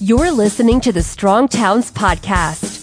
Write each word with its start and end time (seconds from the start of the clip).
You're 0.00 0.32
listening 0.32 0.80
to 0.80 0.92
the 0.92 1.02
Strong 1.04 1.48
Towns 1.48 1.92
Podcast. 1.92 2.80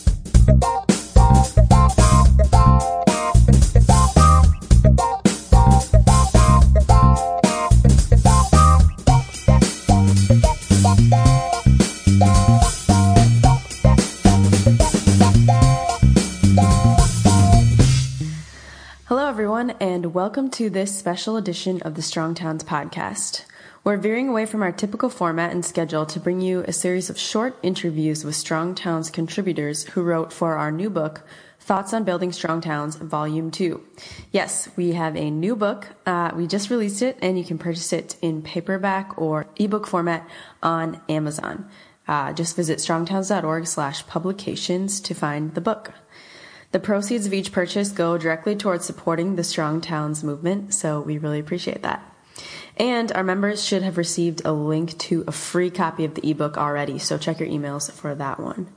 Hello, 19.05 19.27
everyone, 19.27 19.71
and 19.81 20.13
welcome 20.13 20.49
to 20.51 20.69
this 20.69 20.97
special 20.97 21.35
edition 21.35 21.81
of 21.81 21.95
the 21.95 22.01
Strong 22.01 22.35
Towns 22.35 22.63
podcast. 22.63 23.43
We're 23.83 23.97
veering 23.97 24.29
away 24.29 24.45
from 24.45 24.61
our 24.61 24.71
typical 24.71 25.09
format 25.09 25.53
and 25.53 25.65
schedule 25.65 26.05
to 26.05 26.19
bring 26.19 26.39
you 26.39 26.63
a 26.67 26.71
series 26.71 27.09
of 27.09 27.17
short 27.17 27.57
interviews 27.63 28.23
with 28.23 28.35
Strong 28.35 28.75
Towns 28.75 29.09
contributors 29.09 29.85
who 29.85 30.03
wrote 30.03 30.31
for 30.31 30.55
our 30.55 30.71
new 30.71 30.87
book, 30.87 31.23
Thoughts 31.59 31.91
on 31.91 32.03
Building 32.03 32.31
Strong 32.31 32.61
Towns, 32.61 32.95
Volume 32.95 33.49
2. 33.49 33.83
Yes, 34.31 34.69
we 34.75 34.91
have 34.91 35.17
a 35.17 35.31
new 35.31 35.55
book. 35.55 35.87
Uh, 36.05 36.29
we 36.35 36.45
just 36.45 36.69
released 36.69 37.01
it, 37.01 37.17
and 37.23 37.39
you 37.39 37.43
can 37.43 37.57
purchase 37.57 37.91
it 37.91 38.17
in 38.21 38.43
paperback 38.43 39.17
or 39.17 39.47
ebook 39.55 39.87
format 39.87 40.29
on 40.61 41.01
Amazon. 41.09 41.67
Uh, 42.07 42.33
just 42.33 42.55
visit 42.55 42.77
strongtowns.org 42.77 43.65
slash 43.65 44.05
publications 44.05 45.01
to 45.01 45.15
find 45.15 45.55
the 45.55 45.61
book. 45.61 45.91
The 46.71 46.79
proceeds 46.79 47.25
of 47.25 47.33
each 47.33 47.51
purchase 47.51 47.89
go 47.89 48.19
directly 48.19 48.55
towards 48.55 48.85
supporting 48.85 49.37
the 49.37 49.43
Strong 49.43 49.81
Towns 49.81 50.23
movement, 50.23 50.75
so 50.75 51.01
we 51.01 51.17
really 51.17 51.39
appreciate 51.39 51.81
that. 51.81 52.10
And 52.81 53.11
our 53.11 53.23
members 53.23 53.63
should 53.63 53.83
have 53.83 53.99
received 53.99 54.41
a 54.43 54.51
link 54.51 54.97
to 54.97 55.23
a 55.27 55.31
free 55.31 55.69
copy 55.69 56.03
of 56.03 56.15
the 56.15 56.27
ebook 56.27 56.57
already, 56.57 56.97
so 56.97 57.15
check 57.15 57.39
your 57.39 57.47
emails 57.47 57.91
for 57.91 58.15
that 58.15 58.39
one. 58.39 58.73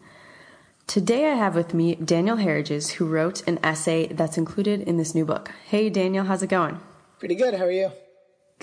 Today 0.86 1.32
I 1.32 1.36
have 1.36 1.54
with 1.54 1.72
me 1.72 1.94
Daniel 1.94 2.36
Herriges, 2.36 2.90
who 2.90 3.06
wrote 3.06 3.48
an 3.48 3.58
essay 3.62 4.08
that's 4.08 4.36
included 4.36 4.82
in 4.82 4.98
this 4.98 5.14
new 5.14 5.24
book. 5.24 5.50
Hey 5.64 5.88
Daniel, 5.88 6.26
how's 6.26 6.42
it 6.42 6.48
going? 6.48 6.80
Pretty 7.18 7.34
good. 7.34 7.54
How 7.54 7.64
are 7.64 7.70
you? 7.70 7.92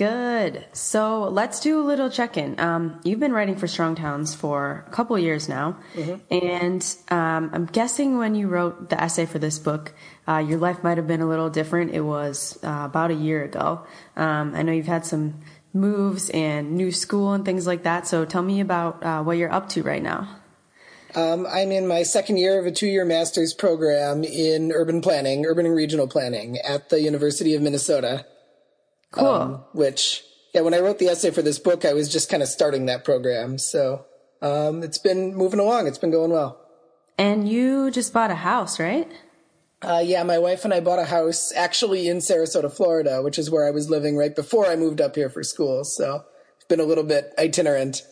Good. 0.01 0.65
So 0.73 1.25
let's 1.25 1.59
do 1.59 1.79
a 1.79 1.85
little 1.85 2.09
check 2.09 2.35
in. 2.35 2.59
Um, 2.59 2.99
you've 3.03 3.19
been 3.19 3.33
writing 3.33 3.55
for 3.55 3.67
Strong 3.67 3.97
Towns 3.97 4.33
for 4.33 4.83
a 4.87 4.89
couple 4.89 5.15
years 5.19 5.47
now, 5.47 5.77
and 6.31 6.83
um, 7.09 7.51
I'm 7.53 7.67
guessing 7.67 8.17
when 8.17 8.33
you 8.33 8.47
wrote 8.47 8.89
the 8.89 8.99
essay 8.99 9.27
for 9.27 9.37
this 9.37 9.59
book, 9.59 9.93
uh, 10.27 10.39
your 10.39 10.57
life 10.57 10.83
might 10.83 10.97
have 10.97 11.05
been 11.05 11.21
a 11.21 11.27
little 11.27 11.51
different. 11.51 11.91
It 11.91 12.01
was 12.01 12.57
uh, 12.63 12.81
about 12.85 13.11
a 13.11 13.13
year 13.13 13.43
ago. 13.43 13.85
Um, 14.15 14.55
I 14.55 14.63
know 14.63 14.71
you've 14.71 14.87
had 14.87 15.05
some 15.05 15.35
moves 15.71 16.31
and 16.31 16.71
new 16.71 16.91
school 16.91 17.33
and 17.33 17.45
things 17.45 17.67
like 17.67 17.83
that. 17.83 18.07
So 18.07 18.25
tell 18.25 18.41
me 18.41 18.59
about 18.59 19.03
uh, 19.03 19.21
what 19.21 19.37
you're 19.37 19.53
up 19.53 19.69
to 19.69 19.83
right 19.83 20.01
now. 20.01 20.27
Um, 21.13 21.45
I'm 21.45 21.71
in 21.71 21.85
my 21.85 22.01
second 22.01 22.37
year 22.37 22.57
of 22.57 22.65
a 22.65 22.71
two-year 22.71 23.05
master's 23.05 23.53
program 23.53 24.23
in 24.23 24.71
urban 24.71 25.01
planning, 25.01 25.45
urban 25.45 25.67
and 25.67 25.75
regional 25.75 26.07
planning 26.07 26.57
at 26.57 26.89
the 26.89 27.01
University 27.01 27.53
of 27.53 27.61
Minnesota. 27.61 28.25
Cool. 29.11 29.27
Um, 29.27 29.63
which, 29.73 30.23
yeah, 30.53 30.61
when 30.61 30.73
I 30.73 30.79
wrote 30.79 30.99
the 30.99 31.07
essay 31.07 31.31
for 31.31 31.41
this 31.41 31.59
book, 31.59 31.85
I 31.85 31.93
was 31.93 32.09
just 32.11 32.29
kind 32.29 32.41
of 32.41 32.49
starting 32.49 32.85
that 32.85 33.03
program. 33.05 33.57
So 33.57 34.05
um, 34.41 34.83
it's 34.83 34.97
been 34.97 35.35
moving 35.35 35.59
along. 35.59 35.87
It's 35.87 35.97
been 35.97 36.11
going 36.11 36.31
well. 36.31 36.59
and 37.17 37.47
you 37.47 37.91
just 37.91 38.13
bought 38.13 38.31
a 38.31 38.35
house, 38.35 38.79
right? 38.79 39.11
Uh, 39.81 40.01
yeah, 40.03 40.21
my 40.23 40.37
wife 40.37 40.63
and 40.63 40.73
I 40.73 40.79
bought 40.79 40.99
a 40.99 41.05
house 41.05 41.51
actually 41.55 42.07
in 42.07 42.17
Sarasota, 42.17 42.71
Florida, 42.71 43.21
which 43.23 43.39
is 43.39 43.49
where 43.49 43.67
I 43.67 43.71
was 43.71 43.89
living 43.89 44.15
right 44.15 44.35
before 44.35 44.67
I 44.67 44.75
moved 44.75 45.01
up 45.01 45.15
here 45.15 45.29
for 45.29 45.43
school. 45.43 45.83
So 45.83 46.23
it's 46.55 46.65
been 46.65 46.79
a 46.79 46.83
little 46.85 47.03
bit 47.03 47.33
itinerant. 47.39 48.03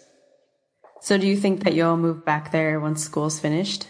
So 1.01 1.17
do 1.17 1.27
you 1.27 1.37
think 1.37 1.63
that 1.63 1.75
you'll 1.75 1.95
move 1.97 2.25
back 2.25 2.51
there 2.51 2.79
once 2.79 3.03
school's 3.03 3.39
finished? 3.39 3.87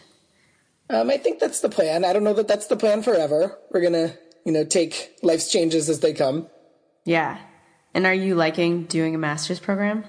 Um, 0.90 1.10
I 1.10 1.18
think 1.18 1.40
that's 1.40 1.62
the 1.62 1.70
plan. 1.70 2.04
I 2.04 2.14
don't 2.14 2.24
know 2.24 2.34
that 2.34 2.48
that's 2.48 2.68
the 2.68 2.76
plan 2.78 3.02
forever. 3.02 3.58
We're 3.72 3.82
gonna, 3.82 4.14
you 4.46 4.52
know, 4.52 4.64
take 4.66 5.16
life's 5.24 5.50
changes 5.52 5.90
as 5.90 6.02
they 6.02 6.14
come. 6.14 6.48
Yeah. 7.10 7.40
And 7.96 8.06
are 8.06 8.14
you 8.14 8.36
liking 8.36 8.84
doing 8.84 9.16
a 9.16 9.18
master's 9.18 9.60
program? 9.60 10.06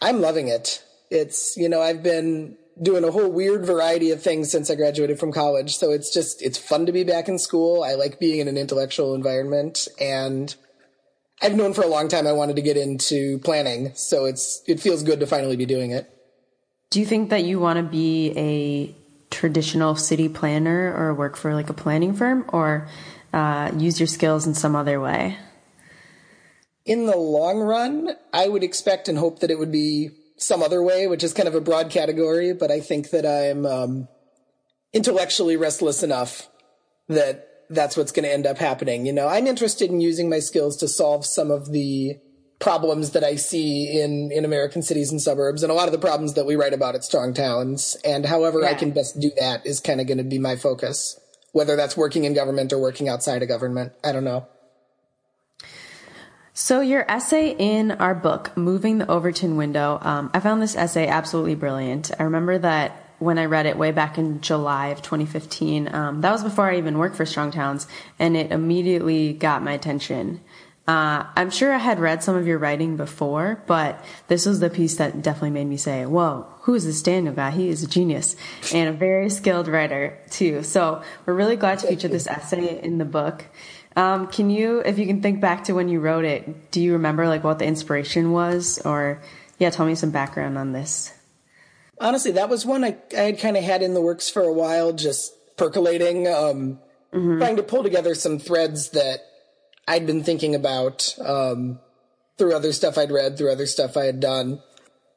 I'm 0.00 0.22
loving 0.22 0.48
it. 0.48 0.82
It's, 1.10 1.54
you 1.58 1.68
know, 1.68 1.82
I've 1.82 2.02
been 2.02 2.56
doing 2.80 3.04
a 3.04 3.10
whole 3.10 3.30
weird 3.30 3.66
variety 3.66 4.10
of 4.10 4.22
things 4.22 4.50
since 4.50 4.70
I 4.70 4.74
graduated 4.74 5.20
from 5.20 5.32
college. 5.32 5.76
So 5.76 5.90
it's 5.90 6.10
just, 6.10 6.40
it's 6.40 6.56
fun 6.56 6.86
to 6.86 6.92
be 6.92 7.04
back 7.04 7.28
in 7.28 7.38
school. 7.38 7.82
I 7.82 7.92
like 7.92 8.18
being 8.18 8.40
in 8.40 8.48
an 8.48 8.56
intellectual 8.56 9.14
environment 9.14 9.86
and 10.00 10.54
I've 11.42 11.54
known 11.54 11.74
for 11.74 11.82
a 11.82 11.88
long 11.88 12.08
time 12.08 12.26
I 12.26 12.32
wanted 12.32 12.56
to 12.56 12.62
get 12.62 12.78
into 12.78 13.38
planning. 13.40 13.92
So 13.94 14.24
it's, 14.24 14.62
it 14.66 14.80
feels 14.80 15.02
good 15.02 15.20
to 15.20 15.26
finally 15.26 15.56
be 15.56 15.66
doing 15.66 15.90
it. 15.90 16.10
Do 16.88 17.00
you 17.00 17.06
think 17.06 17.28
that 17.28 17.44
you 17.44 17.60
want 17.60 17.76
to 17.76 17.82
be 17.82 18.32
a 18.34 18.96
traditional 19.30 19.94
city 19.94 20.30
planner 20.30 20.90
or 20.96 21.12
work 21.12 21.36
for 21.36 21.52
like 21.52 21.68
a 21.68 21.74
planning 21.74 22.14
firm 22.14 22.46
or 22.48 22.88
uh, 23.34 23.72
use 23.76 24.00
your 24.00 24.06
skills 24.06 24.46
in 24.46 24.54
some 24.54 24.74
other 24.74 25.02
way? 25.02 25.36
In 26.88 27.04
the 27.04 27.16
long 27.16 27.60
run, 27.60 28.16
I 28.32 28.48
would 28.48 28.64
expect 28.64 29.08
and 29.08 29.18
hope 29.18 29.40
that 29.40 29.50
it 29.50 29.58
would 29.58 29.70
be 29.70 30.08
some 30.38 30.62
other 30.62 30.82
way, 30.82 31.06
which 31.06 31.22
is 31.22 31.34
kind 31.34 31.46
of 31.46 31.54
a 31.54 31.60
broad 31.60 31.90
category, 31.90 32.54
but 32.54 32.70
I 32.70 32.80
think 32.80 33.10
that 33.10 33.26
I'm 33.26 33.66
um, 33.66 34.08
intellectually 34.94 35.56
restless 35.56 36.02
enough 36.02 36.48
that 37.08 37.46
that's 37.68 37.94
what's 37.94 38.10
going 38.10 38.24
to 38.24 38.32
end 38.32 38.46
up 38.46 38.56
happening. 38.56 39.04
You 39.04 39.12
know, 39.12 39.28
I'm 39.28 39.46
interested 39.46 39.90
in 39.90 40.00
using 40.00 40.30
my 40.30 40.38
skills 40.38 40.78
to 40.78 40.88
solve 40.88 41.26
some 41.26 41.50
of 41.50 41.72
the 41.72 42.16
problems 42.58 43.10
that 43.10 43.22
I 43.22 43.36
see 43.36 44.00
in, 44.00 44.32
in 44.32 44.46
American 44.46 44.80
cities 44.80 45.10
and 45.10 45.20
suburbs 45.20 45.62
and 45.62 45.70
a 45.70 45.74
lot 45.74 45.88
of 45.88 45.92
the 45.92 45.98
problems 45.98 46.34
that 46.34 46.46
we 46.46 46.56
write 46.56 46.72
about 46.72 46.94
at 46.94 47.04
Strong 47.04 47.34
Towns. 47.34 47.98
And 48.02 48.24
however 48.24 48.64
I 48.64 48.72
can 48.72 48.92
best 48.92 49.20
do 49.20 49.30
that 49.38 49.66
is 49.66 49.78
kind 49.78 50.00
of 50.00 50.06
going 50.06 50.18
to 50.18 50.24
be 50.24 50.38
my 50.38 50.56
focus, 50.56 51.20
whether 51.52 51.76
that's 51.76 51.98
working 51.98 52.24
in 52.24 52.32
government 52.32 52.72
or 52.72 52.78
working 52.78 53.10
outside 53.10 53.42
of 53.42 53.48
government. 53.48 53.92
I 54.02 54.12
don't 54.12 54.24
know. 54.24 54.48
So, 56.60 56.80
your 56.80 57.08
essay 57.08 57.54
in 57.56 57.92
our 57.92 58.16
book, 58.16 58.56
Moving 58.56 58.98
the 58.98 59.08
Overton 59.08 59.56
Window, 59.56 60.00
um, 60.02 60.28
I 60.34 60.40
found 60.40 60.60
this 60.60 60.74
essay 60.74 61.06
absolutely 61.06 61.54
brilliant. 61.54 62.10
I 62.18 62.24
remember 62.24 62.58
that 62.58 63.14
when 63.20 63.38
I 63.38 63.44
read 63.44 63.66
it 63.66 63.78
way 63.78 63.92
back 63.92 64.18
in 64.18 64.40
July 64.40 64.88
of 64.88 65.00
2015, 65.00 65.94
um, 65.94 66.20
that 66.20 66.32
was 66.32 66.42
before 66.42 66.68
I 66.68 66.78
even 66.78 66.98
worked 66.98 67.14
for 67.14 67.24
Strong 67.24 67.52
Towns, 67.52 67.86
and 68.18 68.36
it 68.36 68.50
immediately 68.50 69.34
got 69.34 69.62
my 69.62 69.70
attention. 69.70 70.40
Uh, 70.88 71.26
I'm 71.36 71.50
sure 71.50 71.72
I 71.72 71.78
had 71.78 72.00
read 72.00 72.24
some 72.24 72.34
of 72.34 72.48
your 72.48 72.58
writing 72.58 72.96
before, 72.96 73.62
but 73.68 74.04
this 74.26 74.44
was 74.44 74.58
the 74.58 74.68
piece 74.68 74.96
that 74.96 75.22
definitely 75.22 75.50
made 75.50 75.66
me 75.66 75.76
say, 75.76 76.06
whoa, 76.06 76.44
who 76.62 76.74
is 76.74 76.84
this 76.84 77.02
Daniel 77.02 77.34
guy? 77.34 77.52
He 77.52 77.68
is 77.68 77.84
a 77.84 77.86
genius 77.86 78.34
and 78.74 78.88
a 78.88 78.92
very 78.92 79.30
skilled 79.30 79.68
writer, 79.68 80.18
too. 80.30 80.64
So, 80.64 81.04
we're 81.24 81.34
really 81.34 81.54
glad 81.54 81.78
to 81.80 81.86
feature 81.86 82.08
this 82.08 82.26
essay 82.26 82.82
in 82.82 82.98
the 82.98 83.04
book. 83.04 83.44
Um, 83.98 84.28
can 84.28 84.48
you, 84.48 84.78
if 84.78 84.96
you 84.96 85.06
can 85.06 85.20
think 85.22 85.40
back 85.40 85.64
to 85.64 85.72
when 85.72 85.88
you 85.88 85.98
wrote 85.98 86.24
it, 86.24 86.70
do 86.70 86.80
you 86.80 86.92
remember 86.92 87.26
like 87.26 87.42
what 87.42 87.58
the 87.58 87.64
inspiration 87.64 88.30
was, 88.30 88.80
or 88.84 89.20
yeah, 89.58 89.70
tell 89.70 89.86
me 89.86 89.96
some 89.96 90.12
background 90.12 90.56
on 90.56 90.70
this. 90.70 91.12
Honestly, 92.00 92.30
that 92.30 92.48
was 92.48 92.64
one 92.64 92.84
I, 92.84 92.96
I 93.12 93.22
had 93.22 93.40
kind 93.40 93.56
of 93.56 93.64
had 93.64 93.82
in 93.82 93.94
the 93.94 94.00
works 94.00 94.30
for 94.30 94.42
a 94.42 94.52
while, 94.52 94.92
just 94.92 95.32
percolating, 95.56 96.28
um, 96.28 96.78
trying 97.10 97.56
to 97.56 97.64
pull 97.64 97.82
together 97.82 98.14
some 98.14 98.38
threads 98.38 98.90
that 98.90 99.18
I'd 99.88 100.06
been 100.06 100.22
thinking 100.22 100.54
about 100.54 101.16
um, 101.20 101.80
through 102.36 102.54
other 102.54 102.72
stuff 102.72 102.98
I'd 102.98 103.10
read, 103.10 103.36
through 103.36 103.50
other 103.50 103.66
stuff 103.66 103.96
I 103.96 104.04
had 104.04 104.20
done. 104.20 104.62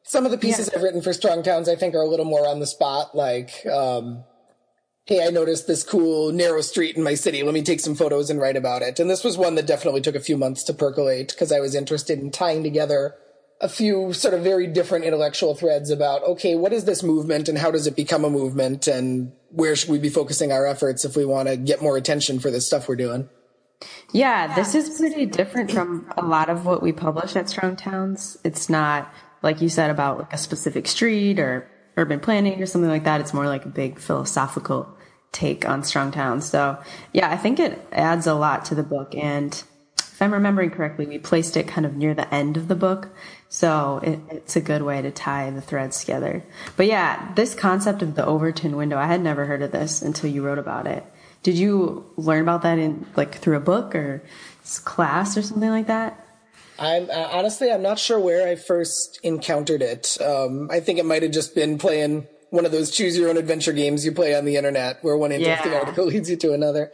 Some 0.02 0.26
of 0.26 0.32
the 0.32 0.40
pieces 0.40 0.72
I've 0.76 0.82
written 0.82 1.04
for 1.04 1.14
Strong 1.14 1.44
Towns, 1.44 1.70
I 1.70 1.76
think, 1.76 1.94
are 1.94 2.02
a 2.02 2.10
little 2.10 2.26
more 2.26 2.48
on 2.48 2.60
the 2.60 2.66
spot, 2.66 3.16
like, 3.16 3.64
um, 3.68 4.24
hey, 5.06 5.26
I 5.26 5.30
noticed 5.30 5.68
this 5.68 5.84
cool 5.84 6.32
narrow 6.32 6.62
street 6.62 6.96
in 6.96 7.04
my 7.04 7.16
city. 7.16 7.44
Let 7.44 7.54
me 7.54 7.64
take 7.64 7.80
some 7.80 7.96
photos 7.96 8.30
and 8.30 8.40
write 8.40 8.56
about 8.56 8.82
it. 8.82 9.00
And 9.00 9.10
this 9.10 9.24
was 9.24 9.38
one 9.38 9.56
that 9.56 9.68
definitely 9.68 10.02
took 10.02 10.16
a 10.16 10.20
few 10.20 10.38
months 10.38 10.64
to 10.66 10.74
percolate 10.74 11.30
because 11.30 11.52
I 11.52 11.60
was 11.60 11.76
interested 11.76 12.20
in 12.20 12.32
tying 12.32 12.64
together 12.64 13.16
a 13.60 13.70
few 13.70 14.12
sort 14.14 14.34
of 14.34 14.42
very 14.42 14.68
different 14.68 15.06
intellectual 15.06 15.54
threads 15.56 15.92
about, 15.92 16.24
okay, 16.24 16.56
what 16.56 16.74
is 16.74 16.86
this 16.86 17.04
movement 17.04 17.48
and 17.48 17.58
how 17.58 17.70
does 17.70 17.86
it 17.86 17.96
become 17.96 18.26
a 18.26 18.30
movement 18.30 18.88
and 18.88 19.32
where 19.50 19.76
should 19.76 19.90
we 19.90 20.00
be 20.00 20.10
focusing 20.10 20.52
our 20.52 20.66
efforts 20.66 21.06
if 21.06 21.16
we 21.16 21.26
want 21.26 21.48
to 21.48 21.58
get 21.58 21.82
more 21.82 21.96
attention 21.96 22.40
for 22.40 22.50
this 22.50 22.66
stuff 22.66 22.88
we're 22.88 22.96
doing? 22.96 23.30
Yeah, 24.14 24.54
this 24.56 24.76
is 24.76 24.98
pretty 24.98 25.26
different 25.26 25.72
from 25.72 26.12
a 26.18 26.26
lot 26.26 26.50
of 26.50 26.66
what 26.66 26.82
we 26.82 26.92
publish 26.92 27.36
at 27.36 27.50
Strong 27.50 27.78
Towns. 27.78 28.38
It's 28.44 28.70
not 28.70 29.12
like 29.42 29.62
you 29.62 29.70
said 29.70 29.90
about 29.90 30.20
like 30.20 30.34
a 30.34 30.38
specific 30.38 30.88
street 30.88 31.40
or 31.40 31.68
urban 31.98 32.20
planning 32.20 32.62
or 32.62 32.66
something 32.66 32.90
like 32.90 33.04
that. 33.04 33.22
It's 33.22 33.34
more 33.34 33.48
like 33.48 33.66
a 33.66 33.70
big 33.70 34.00
philosophical 34.00 34.98
take 35.32 35.68
on 35.68 35.84
Strong 35.84 36.12
Towns. 36.12 36.46
So 36.46 36.78
yeah, 37.14 37.30
I 37.30 37.38
think 37.38 37.60
it 37.60 37.80
adds 37.92 38.28
a 38.28 38.34
lot 38.34 38.66
to 38.66 38.76
the 38.76 38.84
book. 38.84 39.16
And 39.16 39.54
if 39.98 40.22
I'm 40.22 40.34
remembering 40.34 40.72
correctly, 40.72 41.06
we 41.06 41.18
placed 41.18 41.58
it 41.58 41.68
kind 41.68 41.86
of 41.86 41.96
near 41.96 42.14
the 42.14 42.32
end 42.34 42.58
of 42.58 42.68
the 42.68 42.76
book. 42.76 43.10
So 43.50 44.00
it, 44.04 44.20
it's 44.30 44.56
a 44.56 44.62
good 44.62 44.82
way 44.82 45.02
to 45.02 45.12
tie 45.12 45.50
the 45.50 45.62
threads 45.62 46.00
together. 46.00 46.44
But 46.78 46.88
yeah, 46.88 47.34
this 47.36 47.56
concept 47.56 48.02
of 48.02 48.16
the 48.16 48.26
Overton 48.26 48.76
window, 48.76 48.98
I 48.98 49.08
had 49.08 49.22
never 49.22 49.46
heard 49.46 49.62
of 49.62 49.72
this 49.72 50.02
until 50.02 50.30
you 50.30 50.44
wrote 50.44 50.60
about 50.60 50.88
it. 50.88 51.04
Did 51.44 51.58
you 51.58 52.06
learn 52.18 52.44
about 52.44 52.62
that 52.62 52.78
in 52.78 53.06
like 53.16 53.36
through 53.36 53.58
a 53.58 53.62
book 53.62 53.96
or 53.96 54.24
class 54.86 55.38
or 55.38 55.42
something 55.42 55.70
like 55.70 55.88
that? 55.88 56.28
I'm 56.80 57.10
uh, 57.10 57.30
honestly, 57.32 57.72
I'm 57.72 57.82
not 57.82 58.00
sure 58.00 58.20
where 58.20 58.48
I 58.48 58.56
first 58.56 59.20
encountered 59.24 59.82
it. 59.82 60.18
Um, 60.22 60.70
I 60.72 60.80
think 60.80 61.00
it 61.00 61.06
might 61.06 61.24
have 61.24 61.32
just 61.32 61.54
been 61.56 61.78
playing 61.78 62.28
one 62.50 62.66
of 62.66 62.72
those 62.72 62.92
choose 62.92 63.18
your 63.18 63.30
own 63.30 63.38
adventure 63.38 63.72
games 63.74 64.04
you 64.06 64.12
play 64.12 64.36
on 64.36 64.46
the 64.46 64.58
internet, 64.58 65.04
where 65.04 65.16
one 65.16 65.32
interesting 65.32 65.72
Yeah. 65.72 65.80
article 65.80 66.06
leads 66.14 66.30
you 66.30 66.36
to 66.38 66.54
another. 66.54 66.92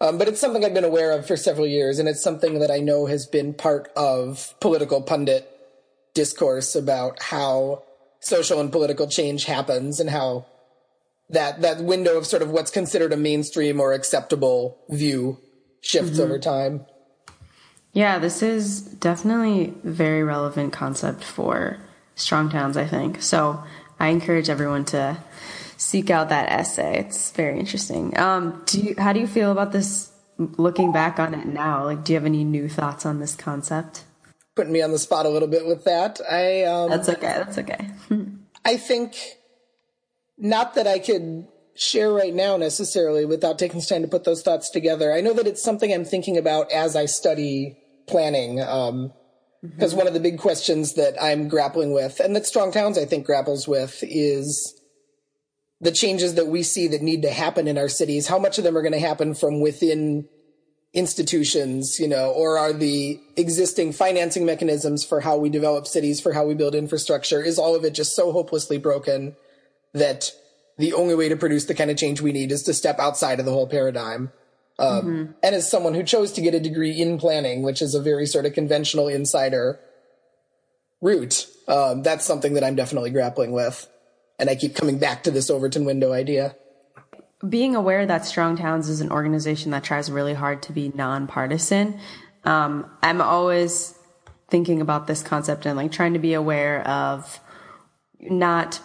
Um, 0.00 0.16
but 0.18 0.28
it's 0.28 0.40
something 0.40 0.64
I've 0.64 0.72
been 0.74 0.84
aware 0.84 1.12
of 1.12 1.26
for 1.26 1.36
several 1.36 1.66
years, 1.66 1.98
and 1.98 2.08
it's 2.08 2.22
something 2.22 2.60
that 2.60 2.70
I 2.70 2.78
know 2.78 3.06
has 3.06 3.26
been 3.26 3.52
part 3.52 3.90
of 3.96 4.54
political 4.60 5.02
pundit 5.02 5.48
discourse 6.14 6.74
about 6.74 7.22
how 7.22 7.82
social 8.20 8.60
and 8.60 8.72
political 8.72 9.06
change 9.08 9.44
happens 9.44 10.00
and 10.00 10.10
how 10.10 10.46
that 11.28 11.60
that 11.62 11.80
window 11.82 12.16
of 12.18 12.26
sort 12.26 12.42
of 12.42 12.50
what's 12.50 12.70
considered 12.70 13.12
a 13.12 13.16
mainstream 13.16 13.78
or 13.80 13.92
acceptable 13.92 14.78
view 14.90 15.38
shifts 15.80 16.18
over 16.18 16.38
time. 16.38 16.84
Yeah, 17.92 18.18
this 18.18 18.42
is 18.42 18.82
definitely 18.82 19.74
a 19.84 19.90
very 19.90 20.22
relevant 20.22 20.72
concept 20.72 21.24
for 21.24 21.78
strong 22.14 22.48
towns, 22.48 22.76
I 22.76 22.86
think. 22.86 23.22
So 23.22 23.62
I 23.98 24.08
encourage 24.08 24.48
everyone 24.48 24.84
to 24.86 25.18
seek 25.76 26.10
out 26.10 26.28
that 26.28 26.50
essay. 26.50 26.98
It's 26.98 27.30
very 27.32 27.58
interesting. 27.58 28.16
Um, 28.18 28.62
do 28.66 28.80
you, 28.80 28.94
how 28.98 29.12
do 29.12 29.20
you 29.20 29.26
feel 29.26 29.50
about 29.50 29.72
this 29.72 30.12
looking 30.38 30.92
back 30.92 31.18
on 31.18 31.34
it 31.34 31.46
now? 31.46 31.84
Like, 31.84 32.04
do 32.04 32.12
you 32.12 32.18
have 32.18 32.26
any 32.26 32.44
new 32.44 32.68
thoughts 32.68 33.04
on 33.04 33.18
this 33.18 33.34
concept? 33.34 34.04
Putting 34.54 34.72
me 34.72 34.82
on 34.82 34.92
the 34.92 34.98
spot 34.98 35.26
a 35.26 35.28
little 35.28 35.48
bit 35.48 35.66
with 35.66 35.84
that. 35.84 36.20
I 36.30 36.64
um, 36.64 36.90
That's 36.90 37.08
okay. 37.08 37.20
That's 37.20 37.58
okay. 37.58 37.90
I 38.64 38.76
think 38.76 39.16
not 40.36 40.74
that 40.74 40.86
I 40.86 40.98
could 40.98 41.46
share 41.74 42.12
right 42.12 42.34
now 42.34 42.56
necessarily 42.56 43.24
without 43.24 43.58
taking 43.58 43.80
time 43.80 44.02
to 44.02 44.08
put 44.08 44.24
those 44.24 44.42
thoughts 44.42 44.70
together. 44.70 45.12
I 45.12 45.22
know 45.22 45.32
that 45.32 45.46
it's 45.46 45.62
something 45.62 45.92
I'm 45.92 46.04
thinking 46.04 46.36
about 46.36 46.70
as 46.70 46.94
I 46.94 47.06
study 47.06 47.78
planning. 48.10 48.60
Um, 48.60 49.12
because 49.62 49.94
one 49.94 50.06
of 50.06 50.14
the 50.14 50.20
big 50.20 50.38
questions 50.38 50.94
that 50.94 51.22
I'm 51.22 51.48
grappling 51.48 51.92
with 51.92 52.18
and 52.18 52.34
that 52.34 52.46
Strong 52.46 52.72
Towns 52.72 52.96
I 52.96 53.04
think 53.04 53.26
grapples 53.26 53.68
with 53.68 53.98
is 54.02 54.74
the 55.82 55.92
changes 55.92 56.34
that 56.34 56.46
we 56.46 56.62
see 56.62 56.88
that 56.88 57.02
need 57.02 57.22
to 57.22 57.30
happen 57.30 57.68
in 57.68 57.76
our 57.76 57.88
cities. 57.88 58.26
How 58.26 58.38
much 58.38 58.58
of 58.58 58.64
them 58.64 58.76
are 58.76 58.82
going 58.82 58.92
to 58.92 58.98
happen 58.98 59.34
from 59.34 59.60
within 59.60 60.26
institutions, 60.92 62.00
you 62.00 62.08
know, 62.08 62.30
or 62.30 62.58
are 62.58 62.72
the 62.72 63.20
existing 63.36 63.92
financing 63.92 64.44
mechanisms 64.44 65.04
for 65.04 65.20
how 65.20 65.36
we 65.36 65.48
develop 65.48 65.86
cities, 65.86 66.20
for 66.20 66.32
how 66.32 66.44
we 66.44 66.54
build 66.54 66.74
infrastructure, 66.74 67.42
is 67.42 67.58
all 67.58 67.76
of 67.76 67.84
it 67.84 67.94
just 67.94 68.16
so 68.16 68.32
hopelessly 68.32 68.78
broken 68.78 69.36
that 69.94 70.32
the 70.78 70.92
only 70.94 71.14
way 71.14 71.28
to 71.28 71.36
produce 71.36 71.66
the 71.66 71.74
kind 71.74 71.90
of 71.90 71.96
change 71.96 72.20
we 72.20 72.32
need 72.32 72.50
is 72.50 72.62
to 72.64 72.74
step 72.74 72.98
outside 72.98 73.38
of 73.38 73.46
the 73.46 73.52
whole 73.52 73.68
paradigm. 73.68 74.32
Um, 74.80 75.34
And 75.42 75.54
as 75.54 75.70
someone 75.70 75.94
who 75.94 76.02
chose 76.02 76.32
to 76.32 76.40
get 76.40 76.54
a 76.54 76.60
degree 76.60 77.00
in 77.00 77.18
planning, 77.18 77.62
which 77.62 77.82
is 77.82 77.94
a 77.94 78.00
very 78.00 78.26
sort 78.26 78.46
of 78.46 78.54
conventional 78.54 79.08
insider 79.08 79.78
route, 81.00 81.46
um, 81.68 82.02
that's 82.02 82.24
something 82.24 82.54
that 82.54 82.64
I'm 82.64 82.74
definitely 82.76 83.10
grappling 83.10 83.52
with. 83.52 83.86
And 84.38 84.48
I 84.48 84.54
keep 84.54 84.74
coming 84.74 84.98
back 84.98 85.22
to 85.24 85.30
this 85.30 85.50
Overton 85.50 85.84
window 85.84 86.12
idea. 86.12 86.56
being 87.48 87.74
aware 87.74 88.04
that 88.06 88.24
Strong 88.26 88.56
Towns 88.56 88.88
is 88.88 89.00
an 89.00 89.10
organization 89.10 89.70
that 89.70 89.82
tries 89.84 90.10
really 90.10 90.34
hard 90.34 90.62
to 90.64 90.72
be 90.72 90.92
nonpartisan, 90.94 91.98
um, 92.44 92.90
I'm 93.02 93.20
always 93.20 93.94
thinking 94.48 94.80
about 94.80 95.06
this 95.06 95.22
concept 95.22 95.64
and 95.66 95.76
like 95.76 95.92
trying 95.92 96.12
to 96.14 96.18
be 96.18 96.34
aware 96.34 96.86
of 96.86 97.40
not 98.20 98.80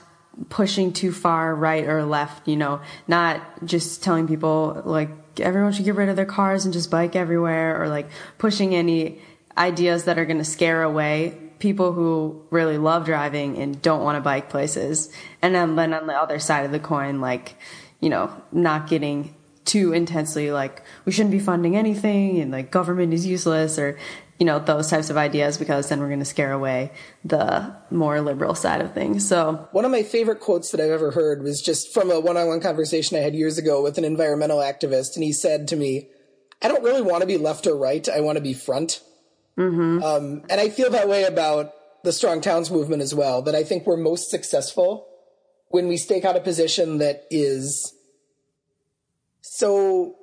pushing 0.49 0.91
too 0.91 1.11
far 1.11 1.55
right 1.55 1.85
or 1.85 2.03
left, 2.05 2.47
you 2.47 2.55
know, 2.55 2.81
not 3.07 3.41
just 3.65 4.03
telling 4.03 4.27
people 4.27 4.81
like 4.85 5.09
everyone 5.39 5.71
should 5.71 5.85
get 5.85 5.95
rid 5.95 6.09
of 6.09 6.15
their 6.15 6.25
cars 6.25 6.65
and 6.65 6.73
just 6.73 6.91
bike 6.91 7.15
everywhere 7.15 7.81
or 7.81 7.87
like 7.87 8.07
pushing 8.37 8.75
any 8.75 9.19
ideas 9.57 10.05
that 10.05 10.17
are 10.17 10.25
going 10.25 10.37
to 10.37 10.45
scare 10.45 10.83
away 10.83 11.37
people 11.59 11.93
who 11.93 12.43
really 12.49 12.77
love 12.77 13.05
driving 13.05 13.57
and 13.57 13.81
don't 13.81 14.03
want 14.03 14.17
to 14.17 14.21
bike 14.21 14.49
places. 14.49 15.11
And 15.41 15.55
then, 15.55 15.75
then 15.75 15.93
on 15.93 16.07
the 16.07 16.13
other 16.13 16.39
side 16.39 16.65
of 16.65 16.71
the 16.71 16.79
coin, 16.79 17.21
like, 17.21 17.55
you 18.01 18.09
know, 18.09 18.29
not 18.51 18.87
getting 18.87 19.33
too 19.63 19.93
intensely 19.93 20.51
like 20.51 20.83
we 21.05 21.11
shouldn't 21.11 21.31
be 21.31 21.39
funding 21.39 21.75
anything 21.75 22.39
and 22.39 22.51
like 22.51 22.69
government 22.69 23.11
is 23.11 23.25
useless 23.25 23.79
or 23.79 23.97
you 24.39 24.45
know 24.45 24.59
those 24.59 24.89
types 24.89 25.09
of 25.09 25.17
ideas 25.17 25.57
because 25.57 25.89
then 25.89 25.99
we're 25.99 26.07
going 26.07 26.19
to 26.19 26.25
scare 26.25 26.51
away 26.51 26.91
the 27.23 27.73
more 27.89 28.19
liberal 28.21 28.55
side 28.55 28.81
of 28.81 28.93
things 28.93 29.27
so 29.27 29.67
One 29.71 29.85
of 29.85 29.91
my 29.91 30.03
favorite 30.03 30.39
quotes 30.39 30.71
that 30.71 30.79
I've 30.79 30.91
ever 30.91 31.11
heard 31.11 31.43
was 31.43 31.61
just 31.61 31.93
from 31.93 32.11
a 32.11 32.19
one 32.19 32.37
on 32.37 32.47
one 32.47 32.61
conversation 32.61 33.17
I 33.17 33.21
had 33.21 33.35
years 33.35 33.57
ago 33.57 33.81
with 33.81 33.97
an 33.97 34.05
environmental 34.05 34.59
activist. 34.59 35.15
And 35.15 35.23
he 35.23 35.33
said 35.33 35.67
to 35.69 35.75
me, 35.75 36.09
I 36.61 36.67
don't 36.67 36.83
really 36.83 37.01
want 37.01 37.21
to 37.21 37.27
be 37.27 37.37
left 37.37 37.67
or 37.67 37.75
right. 37.75 38.07
I 38.07 38.21
want 38.21 38.37
to 38.37 38.41
be 38.41 38.53
front. 38.53 39.01
Um, 40.03 40.43
and 40.49 40.61
I 40.61 40.69
feel 40.69 40.89
that 40.91 41.07
way 41.07 41.23
about 41.23 41.73
the 42.03 42.11
Strong 42.11 42.41
Towns 42.41 42.69
movement 42.69 43.01
as 43.01 43.15
well, 43.15 43.41
that 43.41 43.55
I 43.55 43.63
think 43.63 43.85
we're 43.85 43.97
most 43.97 44.29
successful 44.29 45.07
when 45.69 45.87
we 45.87 45.97
stake 45.97 46.23
out 46.25 46.35
a 46.35 46.41
position 46.41 46.99
that 46.99 47.23
is 47.31 47.93
so 49.41 50.15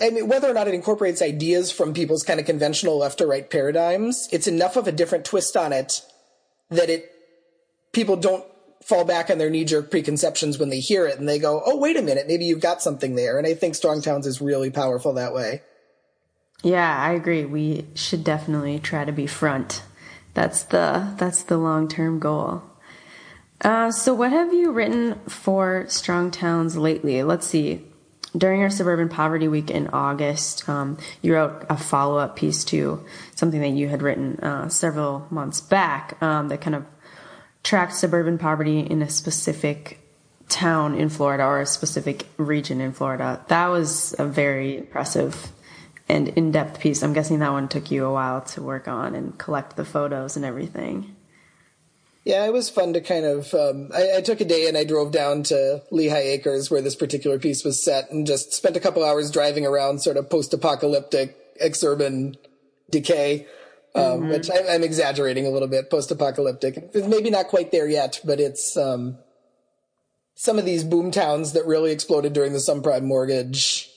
I 0.00 0.10
mean, 0.10 0.28
whether 0.28 0.50
or 0.50 0.54
not 0.54 0.66
it 0.66 0.74
incorporates 0.74 1.20
ideas 1.20 1.70
from 1.70 1.92
people's 1.92 2.22
kind 2.22 2.40
of 2.40 2.46
conventional 2.46 2.98
left 2.98 3.20
or 3.20 3.26
right 3.26 3.48
paradigms, 3.48 4.28
it's 4.32 4.46
enough 4.46 4.76
of 4.76 4.88
a 4.88 4.92
different 4.92 5.24
twist 5.24 5.56
on 5.56 5.72
it 5.72 6.00
that 6.70 6.88
it 6.88 7.12
people 7.92 8.16
don't 8.16 8.44
fall 8.82 9.04
back 9.04 9.28
on 9.28 9.38
their 9.38 9.50
knee 9.50 9.64
jerk 9.64 9.90
preconceptions 9.90 10.58
when 10.58 10.70
they 10.70 10.80
hear 10.80 11.06
it 11.06 11.18
and 11.18 11.28
they 11.28 11.38
go, 11.38 11.62
"Oh, 11.66 11.76
wait 11.76 11.96
a 11.96 12.02
minute, 12.02 12.26
maybe 12.26 12.46
you've 12.46 12.60
got 12.60 12.82
something 12.82 13.14
there." 13.14 13.36
And 13.36 13.46
I 13.46 13.54
think 13.54 13.74
Strong 13.74 14.02
Towns 14.02 14.26
is 14.26 14.40
really 14.40 14.70
powerful 14.70 15.12
that 15.14 15.34
way. 15.34 15.62
yeah 16.62 16.96
i 16.98 17.12
agree. 17.12 17.44
We 17.44 17.86
should 17.94 18.24
definitely 18.24 18.78
try 18.78 19.04
to 19.04 19.12
be 19.12 19.26
front. 19.26 19.82
That's 20.34 20.62
the 20.62 21.14
that's 21.18 21.42
the 21.42 21.58
long-term 21.58 22.20
goal. 22.20 22.62
Uh, 23.62 23.90
so 23.90 24.14
what 24.14 24.32
have 24.32 24.54
you 24.54 24.72
written 24.72 25.20
for 25.28 25.84
strong 25.88 26.30
towns 26.30 26.76
lately? 26.78 27.22
Let's 27.22 27.46
see 27.46 27.89
during 28.36 28.62
our 28.62 28.70
suburban 28.70 29.08
poverty 29.08 29.48
week 29.48 29.70
in 29.70 29.88
august 29.88 30.68
um, 30.68 30.96
you 31.22 31.34
wrote 31.34 31.64
a 31.68 31.76
follow-up 31.76 32.36
piece 32.36 32.64
to 32.64 33.04
something 33.34 33.60
that 33.60 33.70
you 33.70 33.88
had 33.88 34.02
written 34.02 34.38
uh, 34.40 34.68
several 34.68 35.26
months 35.30 35.60
back 35.60 36.20
um, 36.22 36.48
that 36.48 36.60
kind 36.60 36.74
of 36.74 36.84
tracked 37.62 37.94
suburban 37.94 38.38
poverty 38.38 38.80
in 38.80 39.02
a 39.02 39.08
specific 39.08 39.98
town 40.50 40.96
in 40.96 41.08
Florida 41.08 41.44
or 41.44 41.60
a 41.60 41.66
specific 41.66 42.26
region 42.36 42.80
in 42.80 42.92
Florida. 42.92 43.42
That 43.48 43.68
was 43.68 44.14
a 44.18 44.26
very 44.26 44.78
impressive 44.78 45.52
and 46.08 46.28
in-depth 46.28 46.80
piece. 46.80 47.02
I'm 47.02 47.12
guessing 47.12 47.38
that 47.38 47.52
one 47.52 47.68
took 47.68 47.90
you 47.90 48.04
a 48.04 48.12
while 48.12 48.40
to 48.42 48.62
work 48.62 48.88
on 48.88 49.14
and 49.14 49.38
collect 49.38 49.76
the 49.76 49.84
photos 49.84 50.36
and 50.36 50.44
everything. 50.44 51.14
Yeah, 52.24 52.44
it 52.44 52.52
was 52.52 52.68
fun 52.68 52.92
to 52.92 53.00
kind 53.00 53.24
of. 53.24 53.52
Um, 53.54 53.90
I, 53.94 54.18
I 54.18 54.20
took 54.20 54.40
a 54.40 54.44
day 54.44 54.68
and 54.68 54.76
I 54.76 54.84
drove 54.84 55.10
down 55.10 55.42
to 55.44 55.82
Lehigh 55.90 56.18
Acres 56.18 56.70
where 56.70 56.82
this 56.82 56.94
particular 56.94 57.38
piece 57.38 57.64
was 57.64 57.82
set 57.82 58.10
and 58.10 58.26
just 58.26 58.52
spent 58.52 58.76
a 58.76 58.80
couple 58.80 59.04
hours 59.04 59.30
driving 59.30 59.64
around 59.64 60.02
sort 60.02 60.16
of 60.16 60.28
post 60.28 60.52
apocalyptic 60.52 61.36
exurban 61.60 62.36
decay, 62.90 63.46
um, 63.94 64.28
which 64.28 64.50
I, 64.50 64.74
I'm 64.74 64.82
exaggerating 64.82 65.46
a 65.46 65.50
little 65.50 65.68
bit, 65.68 65.90
post 65.90 66.10
apocalyptic. 66.10 66.90
It's 66.92 67.06
maybe 67.06 67.30
not 67.30 67.48
quite 67.48 67.72
there 67.72 67.88
yet, 67.88 68.20
but 68.22 68.38
it's 68.38 68.76
um, 68.76 69.16
some 70.34 70.58
of 70.58 70.66
these 70.66 70.84
boom 70.84 71.10
towns 71.10 71.54
that 71.54 71.66
really 71.66 71.90
exploded 71.90 72.34
during 72.34 72.52
the 72.52 72.58
subprime 72.58 73.04
mortgage 73.04 73.90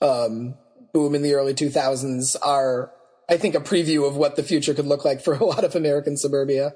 um, 0.00 0.54
boom 0.92 1.14
in 1.14 1.22
the 1.22 1.34
early 1.34 1.54
2000s 1.54 2.36
are, 2.42 2.92
I 3.28 3.36
think, 3.36 3.56
a 3.56 3.60
preview 3.60 4.06
of 4.06 4.16
what 4.16 4.36
the 4.36 4.42
future 4.44 4.74
could 4.74 4.86
look 4.86 5.04
like 5.04 5.20
for 5.20 5.34
a 5.34 5.44
lot 5.44 5.64
of 5.64 5.74
American 5.74 6.16
suburbia. 6.16 6.74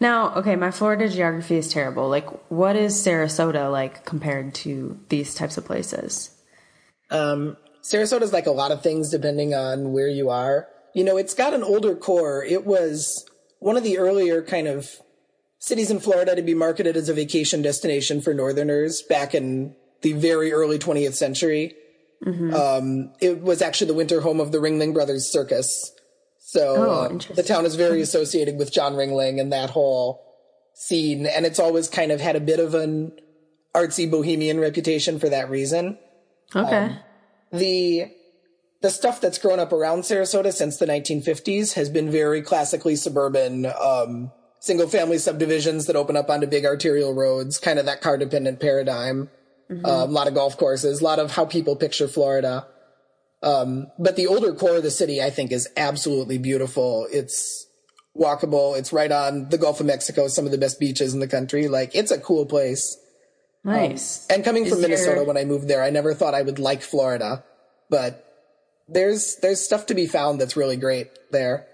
Now, 0.00 0.34
okay, 0.36 0.54
my 0.56 0.70
Florida 0.70 1.08
geography 1.08 1.56
is 1.56 1.72
terrible. 1.72 2.08
Like, 2.08 2.28
what 2.50 2.76
is 2.76 2.94
Sarasota 2.94 3.70
like 3.70 4.04
compared 4.04 4.54
to 4.56 4.98
these 5.08 5.34
types 5.34 5.58
of 5.58 5.64
places? 5.64 6.30
Um, 7.10 7.56
is 7.92 8.32
like 8.32 8.46
a 8.46 8.52
lot 8.52 8.70
of 8.70 8.82
things 8.82 9.10
depending 9.10 9.54
on 9.54 9.92
where 9.92 10.08
you 10.08 10.30
are. 10.30 10.68
You 10.94 11.04
know, 11.04 11.16
it's 11.16 11.34
got 11.34 11.54
an 11.54 11.62
older 11.62 11.96
core. 11.96 12.44
It 12.44 12.64
was 12.64 13.24
one 13.60 13.76
of 13.76 13.82
the 13.82 13.98
earlier 13.98 14.42
kind 14.42 14.68
of 14.68 14.88
cities 15.58 15.90
in 15.90 16.00
Florida 16.00 16.36
to 16.36 16.42
be 16.42 16.54
marketed 16.54 16.96
as 16.96 17.08
a 17.08 17.14
vacation 17.14 17.62
destination 17.62 18.20
for 18.20 18.32
Northerners 18.32 19.02
back 19.02 19.34
in 19.34 19.74
the 20.02 20.12
very 20.12 20.52
early 20.52 20.78
20th 20.78 21.14
century. 21.14 21.74
Um, 22.54 23.12
it 23.20 23.42
was 23.42 23.62
actually 23.62 23.88
the 23.88 23.94
winter 23.94 24.20
home 24.20 24.40
of 24.40 24.52
the 24.52 24.58
Ringling 24.58 24.94
Brothers 24.94 25.30
Circus. 25.30 25.92
So 26.50 26.76
Oh, 26.78 26.90
uh, 27.14 27.34
the 27.34 27.42
town 27.42 27.66
is 27.66 27.74
very 27.74 28.00
associated 28.00 28.56
with 28.56 28.72
John 28.72 28.94
Ringling 28.94 29.38
and 29.38 29.52
that 29.52 29.68
whole 29.68 30.24
scene. 30.72 31.26
And 31.26 31.44
it's 31.44 31.58
always 31.58 31.88
kind 31.88 32.10
of 32.10 32.22
had 32.22 32.36
a 32.36 32.40
bit 32.40 32.58
of 32.58 32.74
an 32.74 33.12
artsy 33.74 34.10
bohemian 34.10 34.58
reputation 34.58 35.18
for 35.18 35.28
that 35.28 35.50
reason 35.50 35.98
Okay. 36.56 36.96
the 37.52 38.10
the 38.80 38.88
stuff 38.88 39.20
that's 39.20 39.36
grown 39.38 39.60
up 39.60 39.72
around 39.74 40.02
Sarasota 40.04 40.50
since 40.50 40.78
the 40.78 40.86
1950s 40.86 41.74
has 41.74 41.90
been 41.90 42.10
very 42.10 42.40
classically 42.40 42.96
suburban, 42.96 43.66
um, 43.66 44.30
single 44.60 44.88
family 44.88 45.18
subdivisions 45.18 45.84
that 45.86 45.96
open 45.96 46.16
up 46.16 46.30
onto 46.30 46.46
big 46.46 46.64
arterial 46.64 47.12
roads, 47.12 47.58
kind 47.58 47.78
of 47.78 47.84
that 47.86 48.00
car 48.00 48.16
dependent 48.16 48.58
paradigm. 48.60 49.28
Um, 49.70 49.84
a 49.84 50.04
lot 50.06 50.28
of 50.28 50.34
golf 50.34 50.56
courses, 50.56 51.02
a 51.02 51.04
lot 51.04 51.18
of 51.18 51.32
how 51.32 51.44
people 51.44 51.76
picture 51.76 52.08
Florida. 52.08 52.66
Um, 53.42 53.86
but 53.98 54.16
the 54.16 54.26
older 54.26 54.52
core 54.52 54.76
of 54.76 54.82
the 54.82 54.90
city, 54.90 55.22
I 55.22 55.30
think, 55.30 55.52
is 55.52 55.68
absolutely 55.76 56.38
beautiful. 56.38 57.06
It's 57.10 57.66
walkable. 58.16 58.76
It's 58.76 58.92
right 58.92 59.10
on 59.12 59.48
the 59.48 59.58
Gulf 59.58 59.80
of 59.80 59.86
Mexico, 59.86 60.28
some 60.28 60.44
of 60.44 60.50
the 60.50 60.58
best 60.58 60.80
beaches 60.80 61.14
in 61.14 61.20
the 61.20 61.28
country. 61.28 61.68
Like, 61.68 61.94
it's 61.94 62.10
a 62.10 62.18
cool 62.18 62.46
place. 62.46 62.96
Nice. 63.64 64.28
Um, 64.28 64.36
and 64.36 64.44
coming 64.44 64.64
Is 64.64 64.72
from 64.72 64.82
Minnesota 64.82 65.16
there- 65.16 65.24
when 65.24 65.36
I 65.36 65.44
moved 65.44 65.68
there, 65.68 65.82
I 65.82 65.90
never 65.90 66.14
thought 66.14 66.34
I 66.34 66.42
would 66.42 66.58
like 66.58 66.82
Florida, 66.82 67.44
but 67.90 68.24
there's, 68.88 69.36
there's 69.36 69.60
stuff 69.60 69.86
to 69.86 69.94
be 69.94 70.06
found 70.06 70.40
that's 70.40 70.56
really 70.56 70.76
great 70.76 71.08
there. 71.30 71.66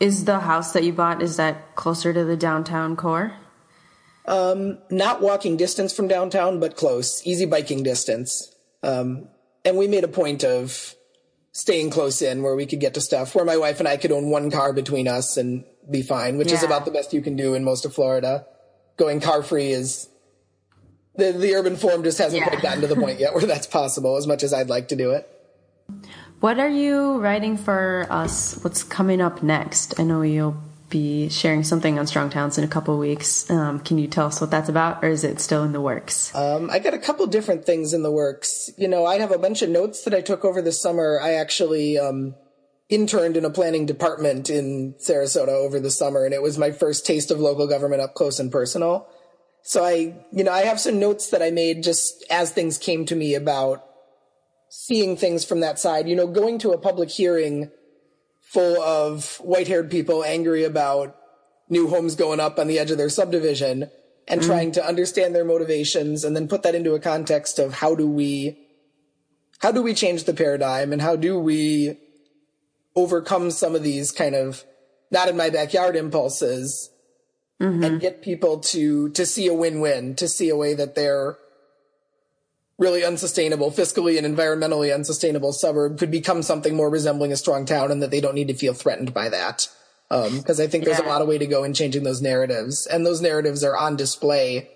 Is 0.00 0.24
the 0.24 0.40
house 0.40 0.72
that 0.72 0.84
you 0.84 0.92
bought 0.92 1.22
is 1.22 1.36
that 1.36 1.76
closer 1.76 2.12
to 2.12 2.24
the 2.24 2.36
downtown 2.36 2.96
core? 2.96 3.32
not 4.26 5.20
walking 5.20 5.56
distance 5.56 5.94
from 5.94 6.08
downtown, 6.08 6.58
but 6.58 6.76
close, 6.76 7.24
easy 7.26 7.46
biking 7.46 7.82
distance. 7.82 8.54
Um, 8.82 9.28
and 9.64 9.76
we 9.76 9.86
made 9.88 10.04
a 10.04 10.08
point 10.08 10.44
of 10.44 10.94
staying 11.52 11.90
close 11.90 12.20
in 12.20 12.42
where 12.42 12.56
we 12.56 12.66
could 12.66 12.80
get 12.80 12.94
to 12.94 13.00
stuff 13.00 13.34
where 13.34 13.44
my 13.44 13.56
wife 13.56 13.78
and 13.78 13.86
I 13.88 13.96
could 13.96 14.10
own 14.10 14.28
one 14.30 14.50
car 14.50 14.72
between 14.72 15.06
us 15.06 15.36
and 15.36 15.64
be 15.88 16.02
fine, 16.02 16.36
which 16.38 16.50
is 16.50 16.62
about 16.62 16.84
the 16.84 16.90
best 16.90 17.12
you 17.12 17.20
can 17.22 17.36
do 17.36 17.54
in 17.54 17.62
most 17.64 17.84
of 17.84 17.94
Florida. 17.94 18.46
Going 18.96 19.20
car 19.20 19.42
free 19.42 19.70
is 19.70 20.08
the 21.16 21.32
the 21.32 21.54
urban 21.54 21.76
form 21.76 22.02
just 22.02 22.18
hasn't 22.18 22.40
Yeah. 22.42 22.48
quite 22.48 22.62
gotten 22.62 22.80
to 22.80 22.86
the 22.88 22.96
point 22.96 23.20
yet 23.20 23.34
where 23.34 23.46
that's 23.46 23.66
possible 23.66 24.16
as 24.16 24.26
much 24.26 24.42
as 24.42 24.52
I'd 24.52 24.68
like 24.68 24.88
to 24.88 24.96
do 24.96 25.12
it. 25.12 25.28
What 26.40 26.58
are 26.58 26.68
you 26.68 27.18
writing 27.20 27.56
for 27.56 28.06
us? 28.10 28.58
What's 28.62 28.82
coming 28.82 29.20
up 29.20 29.42
next? 29.42 29.98
I 29.98 30.02
know 30.02 30.22
you'll 30.22 30.56
be 30.94 31.28
sharing 31.28 31.64
something 31.64 31.98
on 31.98 32.06
Strong 32.06 32.30
Towns 32.30 32.56
in 32.56 32.62
a 32.62 32.68
couple 32.68 32.96
weeks. 32.96 33.50
Um, 33.50 33.80
can 33.80 33.98
you 33.98 34.06
tell 34.06 34.26
us 34.26 34.40
what 34.40 34.52
that's 34.52 34.68
about, 34.68 35.04
or 35.04 35.08
is 35.08 35.24
it 35.24 35.40
still 35.40 35.64
in 35.64 35.72
the 35.72 35.80
works? 35.80 36.32
Um, 36.36 36.70
I 36.70 36.78
got 36.78 36.94
a 36.94 36.98
couple 36.98 37.26
different 37.26 37.64
things 37.64 37.92
in 37.92 38.04
the 38.04 38.12
works. 38.12 38.70
You 38.78 38.86
know, 38.86 39.04
I 39.04 39.18
have 39.18 39.32
a 39.32 39.38
bunch 39.38 39.60
of 39.62 39.70
notes 39.70 40.04
that 40.04 40.14
I 40.14 40.20
took 40.20 40.44
over 40.44 40.62
the 40.62 40.70
summer. 40.70 41.18
I 41.20 41.32
actually 41.32 41.98
um, 41.98 42.36
interned 42.88 43.36
in 43.36 43.44
a 43.44 43.50
planning 43.50 43.86
department 43.86 44.48
in 44.48 44.94
Sarasota 45.04 45.48
over 45.48 45.80
the 45.80 45.90
summer, 45.90 46.24
and 46.24 46.32
it 46.32 46.42
was 46.42 46.58
my 46.58 46.70
first 46.70 47.04
taste 47.04 47.32
of 47.32 47.40
local 47.40 47.66
government 47.66 48.00
up 48.00 48.14
close 48.14 48.38
and 48.38 48.52
personal. 48.52 49.08
So 49.64 49.82
I, 49.82 50.14
you 50.30 50.44
know, 50.44 50.52
I 50.52 50.60
have 50.60 50.78
some 50.78 51.00
notes 51.00 51.30
that 51.30 51.42
I 51.42 51.50
made 51.50 51.82
just 51.82 52.24
as 52.30 52.52
things 52.52 52.78
came 52.78 53.04
to 53.06 53.16
me 53.16 53.34
about 53.34 53.84
seeing 54.70 55.16
things 55.16 55.44
from 55.44 55.58
that 55.58 55.80
side. 55.80 56.08
You 56.08 56.14
know, 56.14 56.28
going 56.28 56.60
to 56.60 56.70
a 56.70 56.78
public 56.78 57.10
hearing 57.10 57.72
full 58.44 58.80
of 58.82 59.36
white-haired 59.38 59.90
people 59.90 60.24
angry 60.24 60.64
about 60.64 61.16
new 61.68 61.88
homes 61.88 62.14
going 62.14 62.40
up 62.40 62.58
on 62.58 62.66
the 62.66 62.78
edge 62.78 62.90
of 62.90 62.98
their 62.98 63.08
subdivision 63.08 63.90
and 64.28 64.40
mm-hmm. 64.40 64.50
trying 64.50 64.72
to 64.72 64.86
understand 64.86 65.34
their 65.34 65.44
motivations 65.44 66.24
and 66.24 66.36
then 66.36 66.48
put 66.48 66.62
that 66.62 66.74
into 66.74 66.94
a 66.94 67.00
context 67.00 67.58
of 67.58 67.74
how 67.74 67.94
do 67.94 68.06
we 68.06 68.58
how 69.58 69.72
do 69.72 69.82
we 69.82 69.94
change 69.94 70.24
the 70.24 70.34
paradigm 70.34 70.92
and 70.92 71.00
how 71.00 71.16
do 71.16 71.38
we 71.38 71.98
overcome 72.94 73.50
some 73.50 73.74
of 73.74 73.82
these 73.82 74.12
kind 74.12 74.34
of 74.34 74.64
not 75.10 75.28
in 75.28 75.36
my 75.36 75.50
backyard 75.50 75.96
impulses 75.96 76.90
mm-hmm. 77.60 77.82
and 77.82 78.00
get 78.00 78.22
people 78.22 78.58
to 78.58 79.08
to 79.10 79.24
see 79.24 79.46
a 79.46 79.54
win-win 79.54 80.14
to 80.14 80.28
see 80.28 80.48
a 80.48 80.56
way 80.56 80.74
that 80.74 80.94
they're 80.94 81.36
really 82.78 83.04
unsustainable, 83.04 83.70
fiscally 83.70 84.22
and 84.22 84.26
environmentally 84.26 84.94
unsustainable 84.94 85.52
suburb 85.52 85.98
could 85.98 86.10
become 86.10 86.42
something 86.42 86.74
more 86.74 86.90
resembling 86.90 87.32
a 87.32 87.36
strong 87.36 87.64
town 87.64 87.90
and 87.90 88.02
that 88.02 88.10
they 88.10 88.20
don't 88.20 88.34
need 88.34 88.48
to 88.48 88.54
feel 88.54 88.74
threatened 88.74 89.14
by 89.14 89.28
that. 89.28 89.68
Um, 90.10 90.38
because 90.38 90.60
I 90.60 90.66
think 90.66 90.84
there's 90.84 90.98
a 90.98 91.04
lot 91.04 91.22
of 91.22 91.28
way 91.28 91.38
to 91.38 91.46
go 91.46 91.64
in 91.64 91.72
changing 91.72 92.02
those 92.04 92.20
narratives. 92.20 92.86
And 92.86 93.06
those 93.06 93.20
narratives 93.20 93.64
are 93.64 93.76
on 93.76 93.96
display 93.96 94.68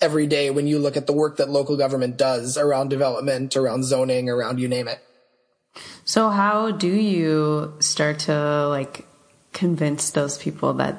every 0.00 0.26
day 0.26 0.50
when 0.50 0.66
you 0.66 0.78
look 0.78 0.96
at 0.96 1.06
the 1.06 1.12
work 1.12 1.38
that 1.38 1.48
local 1.48 1.76
government 1.76 2.16
does 2.16 2.58
around 2.58 2.90
development, 2.90 3.56
around 3.56 3.84
zoning, 3.84 4.28
around 4.28 4.60
you 4.60 4.68
name 4.68 4.88
it. 4.88 5.00
So, 6.04 6.28
how 6.28 6.70
do 6.70 6.88
you 6.88 7.74
start 7.80 8.20
to 8.20 8.68
like 8.68 9.06
convince 9.52 10.10
those 10.10 10.38
people 10.38 10.74
that 10.74 10.96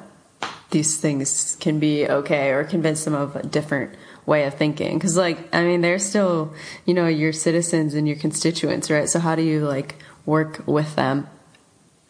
these 0.76 0.96
things 1.04 1.56
can 1.64 1.76
be 1.78 1.92
okay, 2.18 2.44
or 2.50 2.64
convince 2.64 3.04
them 3.04 3.14
of 3.14 3.36
a 3.36 3.42
different 3.42 3.90
way 4.26 4.44
of 4.48 4.54
thinking? 4.54 4.98
Because, 4.98 5.16
like, 5.16 5.38
I 5.54 5.64
mean, 5.68 5.80
they're 5.80 5.98
still, 6.12 6.52
you 6.84 6.94
know, 6.98 7.06
your 7.06 7.32
citizens 7.32 7.94
and 7.94 8.06
your 8.06 8.18
constituents, 8.26 8.90
right? 8.90 9.08
So, 9.08 9.18
how 9.26 9.34
do 9.34 9.42
you 9.42 9.58
like 9.76 9.96
work 10.24 10.52
with 10.66 10.96
them? 10.96 11.28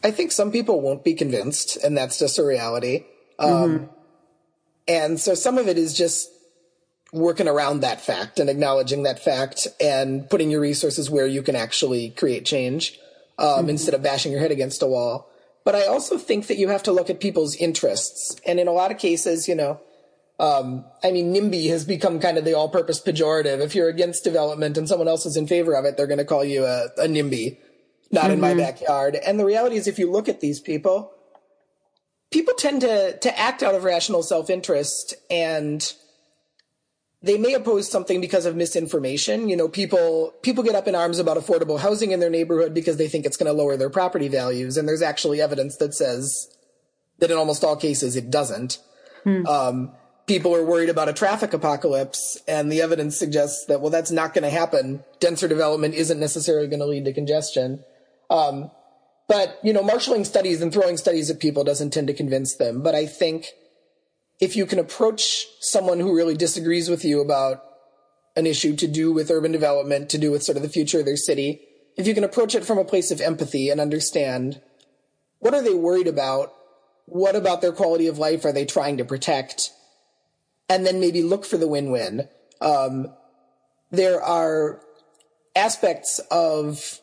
I 0.03 0.11
think 0.11 0.31
some 0.31 0.51
people 0.51 0.81
won't 0.81 1.03
be 1.03 1.13
convinced, 1.13 1.77
and 1.83 1.97
that's 1.97 2.19
just 2.19 2.39
a 2.39 2.43
reality. 2.43 3.05
Um, 3.39 3.89
And 4.87 5.19
so 5.19 5.35
some 5.35 5.57
of 5.57 5.67
it 5.67 5.77
is 5.77 5.93
just 5.93 6.29
working 7.11 7.47
around 7.47 7.81
that 7.81 7.99
fact 7.99 8.39
and 8.39 8.49
acknowledging 8.49 9.03
that 9.03 9.19
fact 9.19 9.67
and 9.81 10.29
putting 10.29 10.49
your 10.49 10.61
resources 10.61 11.09
where 11.09 11.27
you 11.27 11.41
can 11.41 11.55
actually 11.55 12.11
create 12.11 12.45
change 12.45 12.97
um, 13.37 13.69
instead 13.69 13.93
of 13.93 14.01
bashing 14.01 14.31
your 14.31 14.41
head 14.41 14.51
against 14.51 14.81
a 14.81 14.87
wall. 14.87 15.26
But 15.67 15.75
I 15.75 15.85
also 15.85 16.17
think 16.17 16.47
that 16.47 16.57
you 16.57 16.69
have 16.69 16.83
to 16.83 16.93
look 16.93 17.09
at 17.09 17.19
people's 17.19 17.53
interests. 17.57 18.39
And 18.45 18.57
in 18.57 18.69
a 18.69 18.71
lot 18.71 18.89
of 18.89 18.97
cases, 18.97 19.49
you 19.49 19.55
know, 19.55 19.81
um, 20.39 20.85
I 21.03 21.11
mean, 21.11 21.33
NIMBY 21.33 21.67
has 21.71 21.83
become 21.83 22.21
kind 22.21 22.37
of 22.37 22.45
the 22.45 22.53
all 22.53 22.69
purpose 22.69 23.01
pejorative. 23.01 23.59
If 23.59 23.75
you're 23.75 23.89
against 23.89 24.23
development 24.23 24.77
and 24.77 24.87
someone 24.87 25.09
else 25.09 25.25
is 25.25 25.35
in 25.35 25.45
favor 25.45 25.73
of 25.73 25.83
it, 25.83 25.97
they're 25.97 26.07
going 26.07 26.19
to 26.19 26.23
call 26.23 26.45
you 26.45 26.63
a, 26.63 26.85
a 26.97 27.07
NIMBY 27.09 27.57
not 28.11 28.31
in 28.31 28.39
my 28.39 28.53
backyard. 28.53 29.15
And 29.15 29.37
the 29.37 29.43
reality 29.43 29.75
is, 29.75 29.89
if 29.89 29.99
you 29.99 30.09
look 30.09 30.29
at 30.29 30.39
these 30.39 30.61
people, 30.61 31.11
people 32.31 32.53
tend 32.53 32.79
to 32.79 33.17
to 33.17 33.37
act 33.37 33.61
out 33.61 33.75
of 33.75 33.83
rational 33.83 34.23
self 34.23 34.49
interest, 34.49 35.15
and 35.29 35.93
they 37.21 37.37
may 37.37 37.53
oppose 37.53 37.89
something 37.89 38.21
because 38.21 38.45
of 38.45 38.55
misinformation. 38.55 39.49
You 39.49 39.57
know, 39.57 39.67
people 39.67 40.33
people 40.41 40.63
get 40.63 40.75
up 40.75 40.87
in 40.87 40.95
arms 40.95 41.19
about 41.19 41.37
affordable 41.37 41.79
housing 41.79 42.11
in 42.11 42.19
their 42.19 42.29
neighborhood 42.29 42.73
because 42.73 42.97
they 42.97 43.07
think 43.07 43.25
it's 43.25 43.37
going 43.37 43.51
to 43.51 43.57
lower 43.57 43.75
their 43.77 43.89
property 43.89 44.27
values, 44.27 44.77
and 44.77 44.87
there's 44.87 45.01
actually 45.01 45.41
evidence 45.41 45.77
that 45.77 45.93
says 45.93 46.47
that 47.19 47.31
in 47.31 47.37
almost 47.37 47.63
all 47.63 47.75
cases 47.75 48.15
it 48.15 48.29
doesn't. 48.29 48.79
Um, 49.45 49.91
people 50.27 50.55
are 50.55 50.63
worried 50.63 50.89
about 50.89 51.09
a 51.09 51.13
traffic 51.13 51.53
apocalypse, 51.53 52.37
and 52.47 52.71
the 52.71 52.81
evidence 52.81 53.17
suggests 53.17 53.65
that 53.65 53.81
well, 53.81 53.89
that's 53.89 54.11
not 54.11 54.33
going 54.33 54.43
to 54.43 54.49
happen. 54.49 55.03
Denser 55.19 55.47
development 55.47 55.95
isn't 55.95 56.19
necessarily 56.19 56.67
going 56.67 56.79
to 56.79 56.85
lead 56.85 57.05
to 57.05 57.13
congestion. 57.13 57.83
Um, 58.29 58.69
but 59.27 59.59
you 59.63 59.73
know, 59.73 59.83
marshaling 59.83 60.23
studies 60.23 60.61
and 60.61 60.71
throwing 60.71 60.97
studies 60.97 61.29
at 61.29 61.39
people 61.39 61.63
doesn't 61.63 61.91
tend 61.91 62.07
to 62.07 62.13
convince 62.13 62.55
them. 62.55 62.83
But 62.83 62.95
I 62.95 63.05
think 63.05 63.47
if 64.39 64.55
you 64.55 64.65
can 64.65 64.79
approach 64.79 65.47
someone 65.59 65.99
who 65.99 66.15
really 66.15 66.35
disagrees 66.35 66.89
with 66.89 67.03
you 67.03 67.21
about 67.21 67.63
an 68.35 68.45
issue 68.45 68.75
to 68.75 68.87
do 68.87 69.11
with 69.11 69.31
urban 69.31 69.51
development, 69.51 70.09
to 70.09 70.17
do 70.17 70.31
with 70.31 70.43
sort 70.43 70.57
of 70.57 70.63
the 70.63 70.69
future 70.69 70.99
of 70.99 71.05
their 71.05 71.17
city, 71.17 71.61
if 71.97 72.05
you 72.05 72.13
can 72.13 72.23
approach 72.23 72.53
it 72.53 72.63
from 72.63 72.77
a 72.77 72.85
place 72.85 73.09
of 73.09 73.19
empathy 73.19 73.69
and 73.69 73.81
understand 73.81 74.61
what 75.39 75.55
are 75.55 75.63
they 75.63 75.73
worried 75.73 76.07
about, 76.07 76.53
what 77.05 77.35
about 77.35 77.61
their 77.61 77.71
quality 77.71 78.07
of 78.07 78.19
life 78.19 78.45
are 78.45 78.51
they 78.51 78.65
trying 78.65 78.97
to 78.97 79.05
protect, 79.05 79.71
and 80.69 80.85
then 80.85 80.99
maybe 80.99 81.23
look 81.23 81.45
for 81.45 81.57
the 81.57 81.67
win-win. 81.67 82.27
Um, 82.61 83.07
there 83.89 84.21
are 84.21 84.81
aspects 85.55 86.19
of 86.29 86.99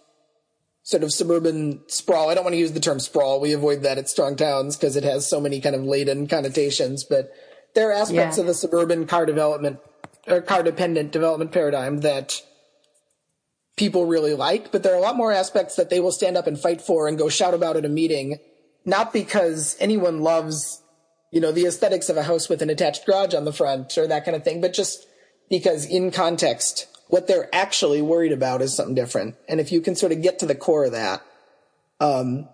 sort 0.84 1.02
of 1.02 1.12
suburban 1.12 1.80
sprawl. 1.88 2.28
I 2.30 2.34
don't 2.34 2.44
want 2.44 2.52
to 2.54 2.58
use 2.58 2.72
the 2.72 2.78
term 2.80 3.00
sprawl. 3.00 3.40
We 3.40 3.52
avoid 3.52 3.82
that 3.82 3.98
at 3.98 4.08
strong 4.08 4.36
towns 4.36 4.76
because 4.76 4.96
it 4.96 5.02
has 5.04 5.26
so 5.26 5.40
many 5.40 5.60
kind 5.60 5.74
of 5.74 5.82
laden 5.82 6.26
connotations, 6.28 7.04
but 7.04 7.32
there 7.74 7.88
are 7.88 7.92
aspects 7.92 8.36
Yeah. 8.36 8.42
of 8.42 8.46
the 8.46 8.54
suburban 8.54 9.06
car 9.06 9.24
development 9.26 9.78
or 10.28 10.40
car 10.42 10.62
dependent 10.62 11.10
development 11.10 11.52
paradigm 11.52 11.98
that 12.00 12.40
people 13.76 14.06
really 14.06 14.34
like, 14.34 14.70
but 14.70 14.82
there 14.82 14.92
are 14.92 14.98
a 14.98 15.00
lot 15.00 15.16
more 15.16 15.32
aspects 15.32 15.74
that 15.76 15.90
they 15.90 16.00
will 16.00 16.12
stand 16.12 16.36
up 16.36 16.46
and 16.46 16.60
fight 16.60 16.80
for 16.80 17.08
and 17.08 17.18
go 17.18 17.28
shout 17.28 17.54
about 17.54 17.76
at 17.76 17.84
a 17.84 17.88
meeting, 17.88 18.38
not 18.84 19.12
because 19.12 19.76
anyone 19.80 20.20
loves, 20.20 20.80
you 21.32 21.40
know, 21.40 21.50
the 21.50 21.66
aesthetics 21.66 22.08
of 22.08 22.16
a 22.16 22.22
house 22.22 22.48
with 22.48 22.62
an 22.62 22.70
attached 22.70 23.04
garage 23.06 23.34
on 23.34 23.44
the 23.44 23.52
front 23.52 23.96
or 23.98 24.06
that 24.06 24.24
kind 24.24 24.36
of 24.36 24.44
thing, 24.44 24.60
but 24.60 24.72
just 24.74 25.06
because 25.50 25.84
in 25.86 26.10
context, 26.10 26.86
what 27.08 27.26
they're 27.26 27.48
actually 27.54 28.02
worried 28.02 28.32
about 28.32 28.62
is 28.62 28.74
something 28.74 28.94
different. 28.94 29.36
And 29.48 29.60
if 29.60 29.70
you 29.72 29.80
can 29.80 29.94
sort 29.94 30.12
of 30.12 30.22
get 30.22 30.38
to 30.40 30.46
the 30.46 30.54
core 30.54 30.86
of 30.86 30.92
that, 30.92 31.22
um, 32.00 32.48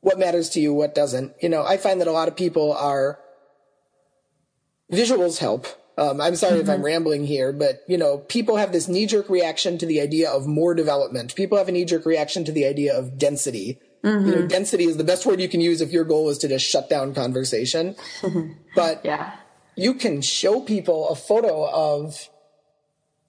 what 0.00 0.18
matters 0.18 0.48
to 0.50 0.60
you, 0.60 0.72
what 0.72 0.94
doesn't, 0.94 1.34
you 1.42 1.48
know, 1.48 1.62
I 1.64 1.76
find 1.76 2.00
that 2.00 2.08
a 2.08 2.12
lot 2.12 2.28
of 2.28 2.36
people 2.36 2.72
are 2.72 3.18
visuals 4.92 5.38
help. 5.38 5.66
Um, 5.98 6.20
I'm 6.20 6.36
sorry 6.36 6.60
if 6.60 6.68
I'm 6.68 6.82
rambling 6.82 7.26
here, 7.26 7.52
but 7.52 7.82
you 7.86 7.98
know, 7.98 8.18
people 8.18 8.56
have 8.56 8.72
this 8.72 8.88
knee-jerk 8.88 9.28
reaction 9.28 9.76
to 9.78 9.86
the 9.86 10.00
idea 10.00 10.30
of 10.30 10.46
more 10.46 10.72
development. 10.74 11.34
People 11.34 11.58
have 11.58 11.68
a 11.68 11.72
knee-jerk 11.72 12.06
reaction 12.06 12.44
to 12.46 12.52
the 12.52 12.64
idea 12.64 12.96
of 12.96 13.18
density. 13.18 13.78
You 14.02 14.18
know, 14.18 14.46
density 14.46 14.84
is 14.84 14.96
the 14.96 15.04
best 15.04 15.26
word 15.26 15.42
you 15.42 15.48
can 15.48 15.60
use 15.60 15.82
if 15.82 15.92
your 15.92 16.04
goal 16.04 16.30
is 16.30 16.38
to 16.38 16.48
just 16.48 16.64
shut 16.64 16.88
down 16.88 17.12
conversation. 17.12 17.96
but 18.74 19.04
Yeah. 19.04 19.34
you 19.76 19.92
can 19.92 20.22
show 20.22 20.62
people 20.62 21.10
a 21.10 21.14
photo 21.14 21.68
of 21.70 22.29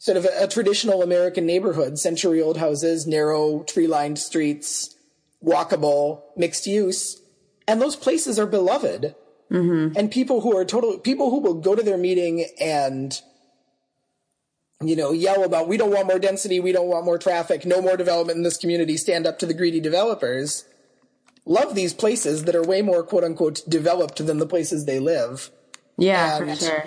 sort 0.01 0.17
of 0.17 0.25
a, 0.25 0.46
a 0.46 0.48
traditional 0.48 1.03
American 1.03 1.46
neighborhood, 1.46 2.00
century 2.00 2.41
old 2.41 2.58
houses, 2.58 3.05
narrow 3.05 3.62
tree 3.62 3.86
lined 3.86 4.17
streets, 4.17 4.96
walkable, 5.46 6.24
mixed 6.36 6.65
use. 6.65 7.22
And 7.67 7.79
those 7.79 7.96
places 7.96 8.39
are 8.39 8.48
beloved. 8.48 9.13
Mm-hmm. 9.51 9.96
And 9.96 10.10
people 10.10 10.41
who 10.41 10.58
are 10.58 10.65
total, 10.65 10.98
people 10.98 11.29
who 11.29 11.39
will 11.39 11.53
go 11.53 11.75
to 11.75 11.84
their 11.84 12.00
meeting 12.00 12.48
and 12.60 13.22
you 14.84 14.96
know, 14.96 15.12
yell 15.12 15.43
about 15.43 15.67
we 15.67 15.77
don't 15.77 15.91
want 15.91 16.08
more 16.08 16.17
density, 16.17 16.60
we 16.60 16.72
don't 16.72 16.88
want 16.88 17.05
more 17.05 17.20
traffic, 17.20 17.63
no 17.63 17.79
more 17.79 17.96
development 17.96 18.38
in 18.38 18.43
this 18.43 18.58
community, 18.58 18.98
stand 18.98 19.27
up 19.27 19.38
to 19.38 19.46
the 19.46 19.53
greedy 19.53 19.79
developers, 19.79 20.65
love 21.46 21.75
these 21.75 21.93
places 21.93 22.46
that 22.46 22.55
are 22.55 22.63
way 22.63 22.81
more 22.81 23.03
quote 23.03 23.24
unquote 23.24 23.62
developed 23.70 24.25
than 24.25 24.39
the 24.39 24.48
places 24.48 24.86
they 24.86 24.98
live. 24.98 25.51
Yeah, 25.96 26.38
And- 26.38 26.58
for 26.58 26.65
sure. 26.65 26.86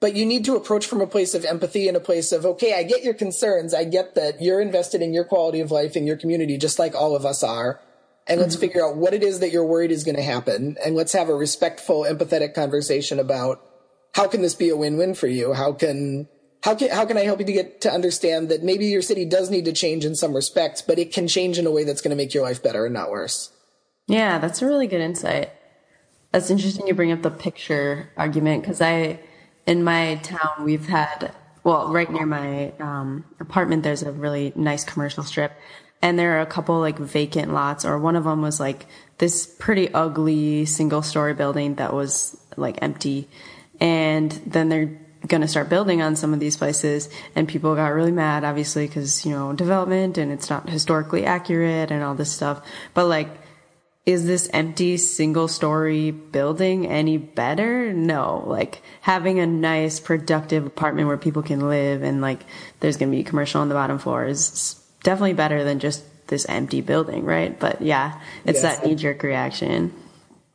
But 0.00 0.16
you 0.16 0.24
need 0.24 0.46
to 0.46 0.56
approach 0.56 0.86
from 0.86 1.02
a 1.02 1.06
place 1.06 1.34
of 1.34 1.44
empathy 1.44 1.86
and 1.86 1.96
a 1.96 2.00
place 2.00 2.32
of, 2.32 2.46
okay, 2.46 2.72
I 2.72 2.82
get 2.82 3.04
your 3.04 3.12
concerns. 3.12 3.74
I 3.74 3.84
get 3.84 4.14
that 4.14 4.40
you're 4.40 4.60
invested 4.60 5.02
in 5.02 5.12
your 5.12 5.24
quality 5.24 5.60
of 5.60 5.70
life 5.70 5.94
in 5.94 6.06
your 6.06 6.16
community, 6.16 6.56
just 6.56 6.78
like 6.78 6.94
all 6.94 7.14
of 7.14 7.26
us 7.26 7.42
are. 7.42 7.80
And 8.26 8.40
let's 8.40 8.54
mm-hmm. 8.54 8.60
figure 8.60 8.86
out 8.86 8.96
what 8.96 9.12
it 9.12 9.22
is 9.22 9.40
that 9.40 9.50
you're 9.50 9.64
worried 9.64 9.90
is 9.90 10.04
going 10.04 10.16
to 10.16 10.22
happen. 10.22 10.76
And 10.84 10.94
let's 10.94 11.12
have 11.12 11.28
a 11.28 11.34
respectful, 11.34 12.04
empathetic 12.04 12.54
conversation 12.54 13.18
about 13.18 13.60
how 14.14 14.26
can 14.26 14.40
this 14.40 14.54
be 14.54 14.70
a 14.70 14.76
win-win 14.76 15.14
for 15.14 15.26
you? 15.26 15.52
How 15.52 15.72
can, 15.72 16.28
how 16.64 16.74
can, 16.74 16.90
how 16.90 17.04
can 17.04 17.18
I 17.18 17.24
help 17.24 17.40
you 17.40 17.46
to 17.46 17.52
get 17.52 17.82
to 17.82 17.92
understand 17.92 18.48
that 18.48 18.62
maybe 18.62 18.86
your 18.86 19.02
city 19.02 19.26
does 19.26 19.50
need 19.50 19.66
to 19.66 19.72
change 19.72 20.06
in 20.06 20.14
some 20.14 20.34
respects, 20.34 20.80
but 20.80 20.98
it 20.98 21.12
can 21.12 21.28
change 21.28 21.58
in 21.58 21.66
a 21.66 21.70
way 21.70 21.84
that's 21.84 22.00
going 22.00 22.10
to 22.10 22.16
make 22.16 22.32
your 22.32 22.42
life 22.42 22.62
better 22.62 22.86
and 22.86 22.94
not 22.94 23.10
worse? 23.10 23.52
Yeah, 24.06 24.38
that's 24.38 24.62
a 24.62 24.66
really 24.66 24.86
good 24.86 25.00
insight. 25.00 25.50
That's 26.32 26.50
interesting 26.50 26.86
you 26.86 26.94
bring 26.94 27.12
up 27.12 27.22
the 27.22 27.30
picture 27.30 28.10
argument 28.16 28.62
because 28.62 28.80
I, 28.80 29.20
in 29.70 29.84
my 29.84 30.16
town, 30.16 30.64
we've 30.64 30.88
had, 30.88 31.32
well, 31.62 31.92
right 31.92 32.10
near 32.10 32.26
my 32.26 32.72
um, 32.80 33.24
apartment, 33.38 33.84
there's 33.84 34.02
a 34.02 34.10
really 34.10 34.52
nice 34.56 34.82
commercial 34.82 35.22
strip. 35.22 35.52
And 36.02 36.18
there 36.18 36.38
are 36.38 36.40
a 36.40 36.46
couple 36.46 36.80
like 36.80 36.98
vacant 36.98 37.52
lots, 37.52 37.84
or 37.84 37.96
one 37.96 38.16
of 38.16 38.24
them 38.24 38.42
was 38.42 38.58
like 38.58 38.86
this 39.18 39.46
pretty 39.46 39.94
ugly 39.94 40.66
single 40.66 41.02
story 41.02 41.34
building 41.34 41.76
that 41.76 41.92
was 41.92 42.36
like 42.56 42.78
empty. 42.82 43.28
And 43.78 44.32
then 44.44 44.70
they're 44.70 44.98
going 45.28 45.42
to 45.42 45.46
start 45.46 45.68
building 45.68 46.02
on 46.02 46.16
some 46.16 46.34
of 46.34 46.40
these 46.40 46.56
places. 46.56 47.08
And 47.36 47.46
people 47.46 47.76
got 47.76 47.92
really 47.92 48.10
mad, 48.10 48.42
obviously, 48.42 48.88
because, 48.88 49.24
you 49.24 49.30
know, 49.30 49.52
development 49.52 50.18
and 50.18 50.32
it's 50.32 50.50
not 50.50 50.68
historically 50.68 51.24
accurate 51.26 51.92
and 51.92 52.02
all 52.02 52.16
this 52.16 52.32
stuff. 52.32 52.60
But 52.92 53.06
like, 53.06 53.28
is 54.06 54.26
this 54.26 54.48
empty 54.52 54.96
single 54.96 55.46
story 55.46 56.10
building 56.10 56.86
any 56.86 57.16
better? 57.18 57.92
No. 57.92 58.42
Like 58.46 58.82
having 59.02 59.38
a 59.38 59.46
nice 59.46 60.00
productive 60.00 60.66
apartment 60.66 61.06
where 61.08 61.16
people 61.18 61.42
can 61.42 61.68
live 61.68 62.02
and 62.02 62.20
like 62.20 62.40
there's 62.80 62.96
going 62.96 63.10
to 63.12 63.16
be 63.16 63.22
commercial 63.24 63.60
on 63.60 63.68
the 63.68 63.74
bottom 63.74 63.98
floor 63.98 64.24
is 64.26 64.80
definitely 65.02 65.34
better 65.34 65.64
than 65.64 65.78
just 65.78 66.02
this 66.28 66.46
empty 66.48 66.80
building, 66.80 67.24
right? 67.24 67.58
But 67.58 67.82
yeah, 67.82 68.20
it's 68.44 68.62
Yes. 68.62 68.78
that 68.78 68.86
knee 68.86 68.94
jerk 68.94 69.22
reaction. 69.22 69.92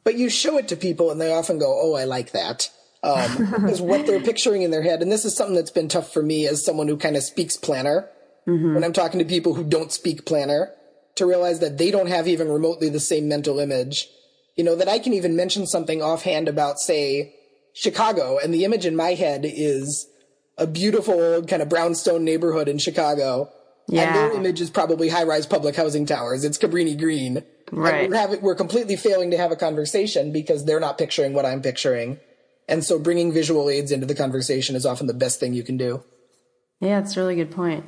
but 0.04 0.16
you 0.16 0.30
show 0.30 0.58
it 0.58 0.68
to 0.70 0.76
people 0.76 1.10
and 1.12 1.20
they 1.20 1.32
often 1.34 1.58
go, 1.60 1.80
"Oh, 1.84 1.96
I 1.96 2.04
like 2.06 2.32
that." 2.32 2.70
Um, 3.04 3.38
because 3.52 3.82
what 3.82 4.06
they're 4.06 4.20
picturing 4.22 4.62
in 4.62 4.70
their 4.72 4.84
head, 4.84 5.02
and 5.02 5.12
this 5.12 5.26
is 5.26 5.36
something 5.36 5.56
that's 5.56 5.72
been 5.72 5.88
tough 5.88 6.12
for 6.14 6.22
me 6.24 6.48
as 6.48 6.64
someone 6.64 6.88
who 6.88 6.96
kind 6.98 7.16
of 7.18 7.24
speaks 7.24 7.58
planner 7.58 8.08
when 8.46 8.84
I'm 8.84 8.94
talking 8.94 9.18
to 9.20 9.26
people 9.26 9.56
who 9.56 9.64
don't 9.64 9.92
speak 9.92 10.24
planner, 10.26 10.72
to 11.16 11.26
realize 11.26 11.60
that 11.60 11.78
they 11.78 11.92
don't 11.92 12.08
have 12.08 12.28
even 12.28 12.50
remotely 12.50 12.90
the 12.90 13.00
same 13.00 13.28
mental 13.28 13.60
image. 13.60 14.08
You 14.56 14.64
know 14.64 14.76
that 14.76 14.90
I 14.90 15.00
can 15.00 15.14
even 15.14 15.36
mention 15.36 15.68
something 15.68 16.02
offhand 16.02 16.48
about, 16.48 16.80
say, 16.80 17.36
Chicago, 17.74 18.38
and 18.42 18.54
the 18.54 18.64
image 18.64 18.86
in 18.86 18.96
my 18.96 19.12
head 19.12 19.42
is 19.44 20.08
a 20.58 20.66
beautiful 20.66 21.20
old 21.22 21.50
kind 21.50 21.62
of 21.62 21.70
brownstone 21.70 22.24
neighborhood 22.24 22.68
in 22.68 22.78
Chicago. 22.78 23.50
Yeah. 23.88 24.04
And 24.04 24.16
their 24.16 24.32
image 24.34 24.62
is 24.62 24.70
probably 24.70 25.10
high-rise 25.10 25.46
public 25.46 25.76
housing 25.76 26.06
towers. 26.06 26.44
It's 26.44 26.58
Cabrini 26.58 26.98
Green. 26.98 27.44
Right. 27.72 28.10
we're, 28.10 28.16
having, 28.16 28.42
we're 28.42 28.56
completely 28.56 28.96
failing 28.96 29.32
to 29.32 29.38
have 29.38 29.52
a 29.52 29.56
conversation 29.56 30.32
because 30.32 30.66
they're 30.66 30.80
not 30.80 30.98
picturing 30.98 31.34
what 31.34 31.46
I'm 31.46 31.62
picturing. 31.62 32.20
And 32.68 32.84
so 32.84 32.98
bringing 32.98 33.32
visual 33.32 33.70
aids 33.70 33.92
into 33.92 34.06
the 34.06 34.16
conversation 34.16 34.76
is 34.76 34.86
often 34.86 35.08
the 35.08 35.14
best 35.14 35.40
thing 35.40 35.54
you 35.54 35.64
can 35.64 35.78
do. 35.78 36.04
Yeah, 36.80 37.00
it's 37.00 37.16
a 37.16 37.20
really 37.20 37.36
good 37.36 37.52
point. 37.52 37.86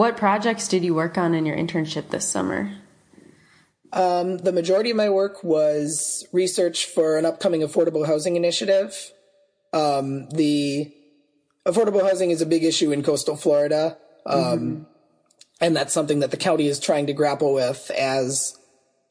What 0.00 0.16
projects 0.16 0.66
did 0.66 0.82
you 0.82 0.94
work 0.94 1.18
on 1.18 1.34
in 1.34 1.44
your 1.44 1.54
internship 1.54 2.08
this 2.08 2.26
summer? 2.26 2.72
The 3.92 4.50
majority 4.50 4.92
of 4.92 4.96
my 4.96 5.10
work 5.10 5.44
was 5.44 6.26
research 6.32 6.86
for 6.86 7.18
an 7.18 7.26
upcoming 7.26 7.60
affordable 7.60 8.06
housing 8.06 8.34
initiative. 8.34 9.12
Um, 9.74 10.30
the 10.30 10.90
affordable 11.66 12.00
housing 12.00 12.30
is 12.30 12.40
a 12.40 12.46
big 12.46 12.64
issue 12.64 12.92
in 12.92 13.02
coastal 13.02 13.36
Florida. 13.36 13.98
Um, 14.24 14.86
and 15.60 15.76
that's 15.76 15.92
something 15.92 16.20
that 16.20 16.30
the 16.30 16.38
county 16.38 16.66
is 16.66 16.80
trying 16.80 17.06
to 17.08 17.12
grapple 17.12 17.52
with 17.52 17.90
as 17.90 18.58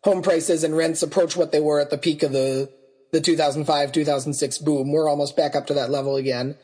home 0.03 0.23
prices 0.23 0.63
and 0.63 0.75
rents 0.75 1.03
approach 1.03 1.37
what 1.37 1.51
they 1.51 1.59
were 1.59 1.79
at 1.79 1.91
the 1.91 1.99
peak 1.99 2.23
of 2.23 2.31
the, 2.31 2.67
the 3.11 3.21
2005, 3.21 3.91
2006 3.91 4.57
boom. 4.57 4.91
We're 4.91 5.07
almost 5.07 5.37
back 5.37 5.55
up 5.55 5.67
to 5.67 5.75
that 5.75 5.91
level 5.91 6.15
again. 6.15 6.57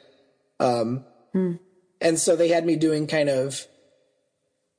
Um, 0.59 1.05
and 2.01 2.17
so 2.17 2.35
they 2.35 2.47
had 2.47 2.65
me 2.65 2.75
doing 2.75 3.05
kind 3.05 3.29
of 3.29 3.67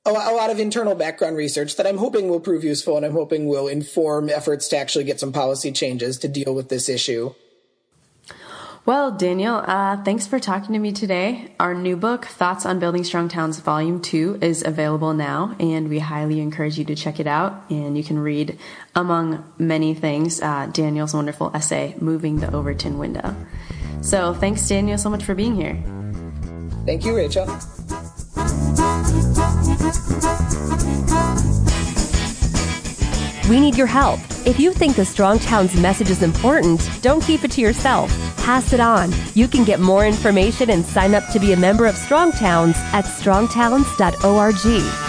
a, 0.07 0.11
a 0.11 0.35
lot 0.35 0.51
of 0.51 0.59
internal 0.59 0.95
background 0.95 1.37
research 1.37 1.77
that 1.77 1.87
I'm 1.87 1.99
hoping 1.99 2.29
will 2.29 2.41
prove 2.41 2.65
useful 2.65 2.97
and 2.97 3.05
I'm 3.05 3.13
hoping 3.13 3.47
will 3.47 3.69
inform 3.69 4.31
efforts 4.31 4.69
to 4.69 4.77
actually 4.79 5.05
get 5.05 5.21
some 5.21 5.33
policy 5.33 5.73
changes 5.73 6.19
to 6.19 6.29
deal 6.29 6.55
with 6.55 6.69
this 6.69 6.89
issue. 6.89 7.35
Well, 8.87 9.11
Daniel, 9.11 9.57
uh, 9.67 10.01
thanks 10.05 10.29
for 10.29 10.39
talking 10.39 10.73
to 10.75 10.79
me 10.79 10.93
today. 10.93 11.53
Our 11.59 11.75
new 11.75 11.97
book, 11.97 12.25
Thoughts 12.25 12.65
on 12.65 12.79
Building 12.79 13.03
Strong 13.03 13.31
Towns, 13.31 13.59
Volume 13.59 14.01
2, 14.01 14.39
is 14.43 14.65
available 14.65 15.13
now, 15.13 15.57
and 15.59 15.89
we 15.89 15.99
highly 15.99 16.41
encourage 16.41 16.79
you 16.79 16.85
to 16.85 16.95
check 16.95 17.19
it 17.19 17.27
out. 17.27 17.65
And 17.69 17.99
you 17.99 18.05
can 18.05 18.17
read, 18.17 18.61
among 18.95 19.43
many 19.59 19.93
things, 19.93 20.41
uh, 20.41 20.67
Daniel's 20.73 21.15
wonderful 21.15 21.51
essay, 21.53 21.97
Moving 21.99 22.37
the 22.37 22.55
Overton 22.55 22.97
Window. 22.97 23.35
So 24.03 24.33
thanks, 24.35 24.69
Daniel, 24.69 24.99
so 24.99 25.11
much 25.11 25.25
for 25.25 25.35
being 25.35 25.57
here. 25.57 25.83
Thank 26.87 27.05
you, 27.05 27.17
Rachel. 27.17 27.47
We 33.49 33.61
need 33.61 33.77
your 33.77 33.87
help. 33.87 34.19
If 34.45 34.59
you 34.59 34.73
think 34.73 34.97
the 34.97 35.05
Strong 35.05 35.39
Towns 35.41 35.79
message 35.81 36.11
is 36.11 36.23
important, 36.23 36.89
don't 37.01 37.23
keep 37.23 37.45
it 37.45 37.51
to 37.53 37.61
yourself. 37.61 38.11
Pass 38.39 38.73
it 38.73 38.81
on. 38.81 39.13
You 39.35 39.49
can 39.49 39.65
get 39.65 39.81
more 39.81 40.05
information 40.05 40.71
and 40.71 40.85
sign 40.85 41.15
up 41.15 41.29
to 41.33 41.39
be 41.39 41.53
a 41.53 41.57
member 41.57 41.87
of 41.87 41.97
Strong 41.97 42.33
Towns 42.33 42.77
at 42.93 43.05
strongtowns.org. 43.05 45.06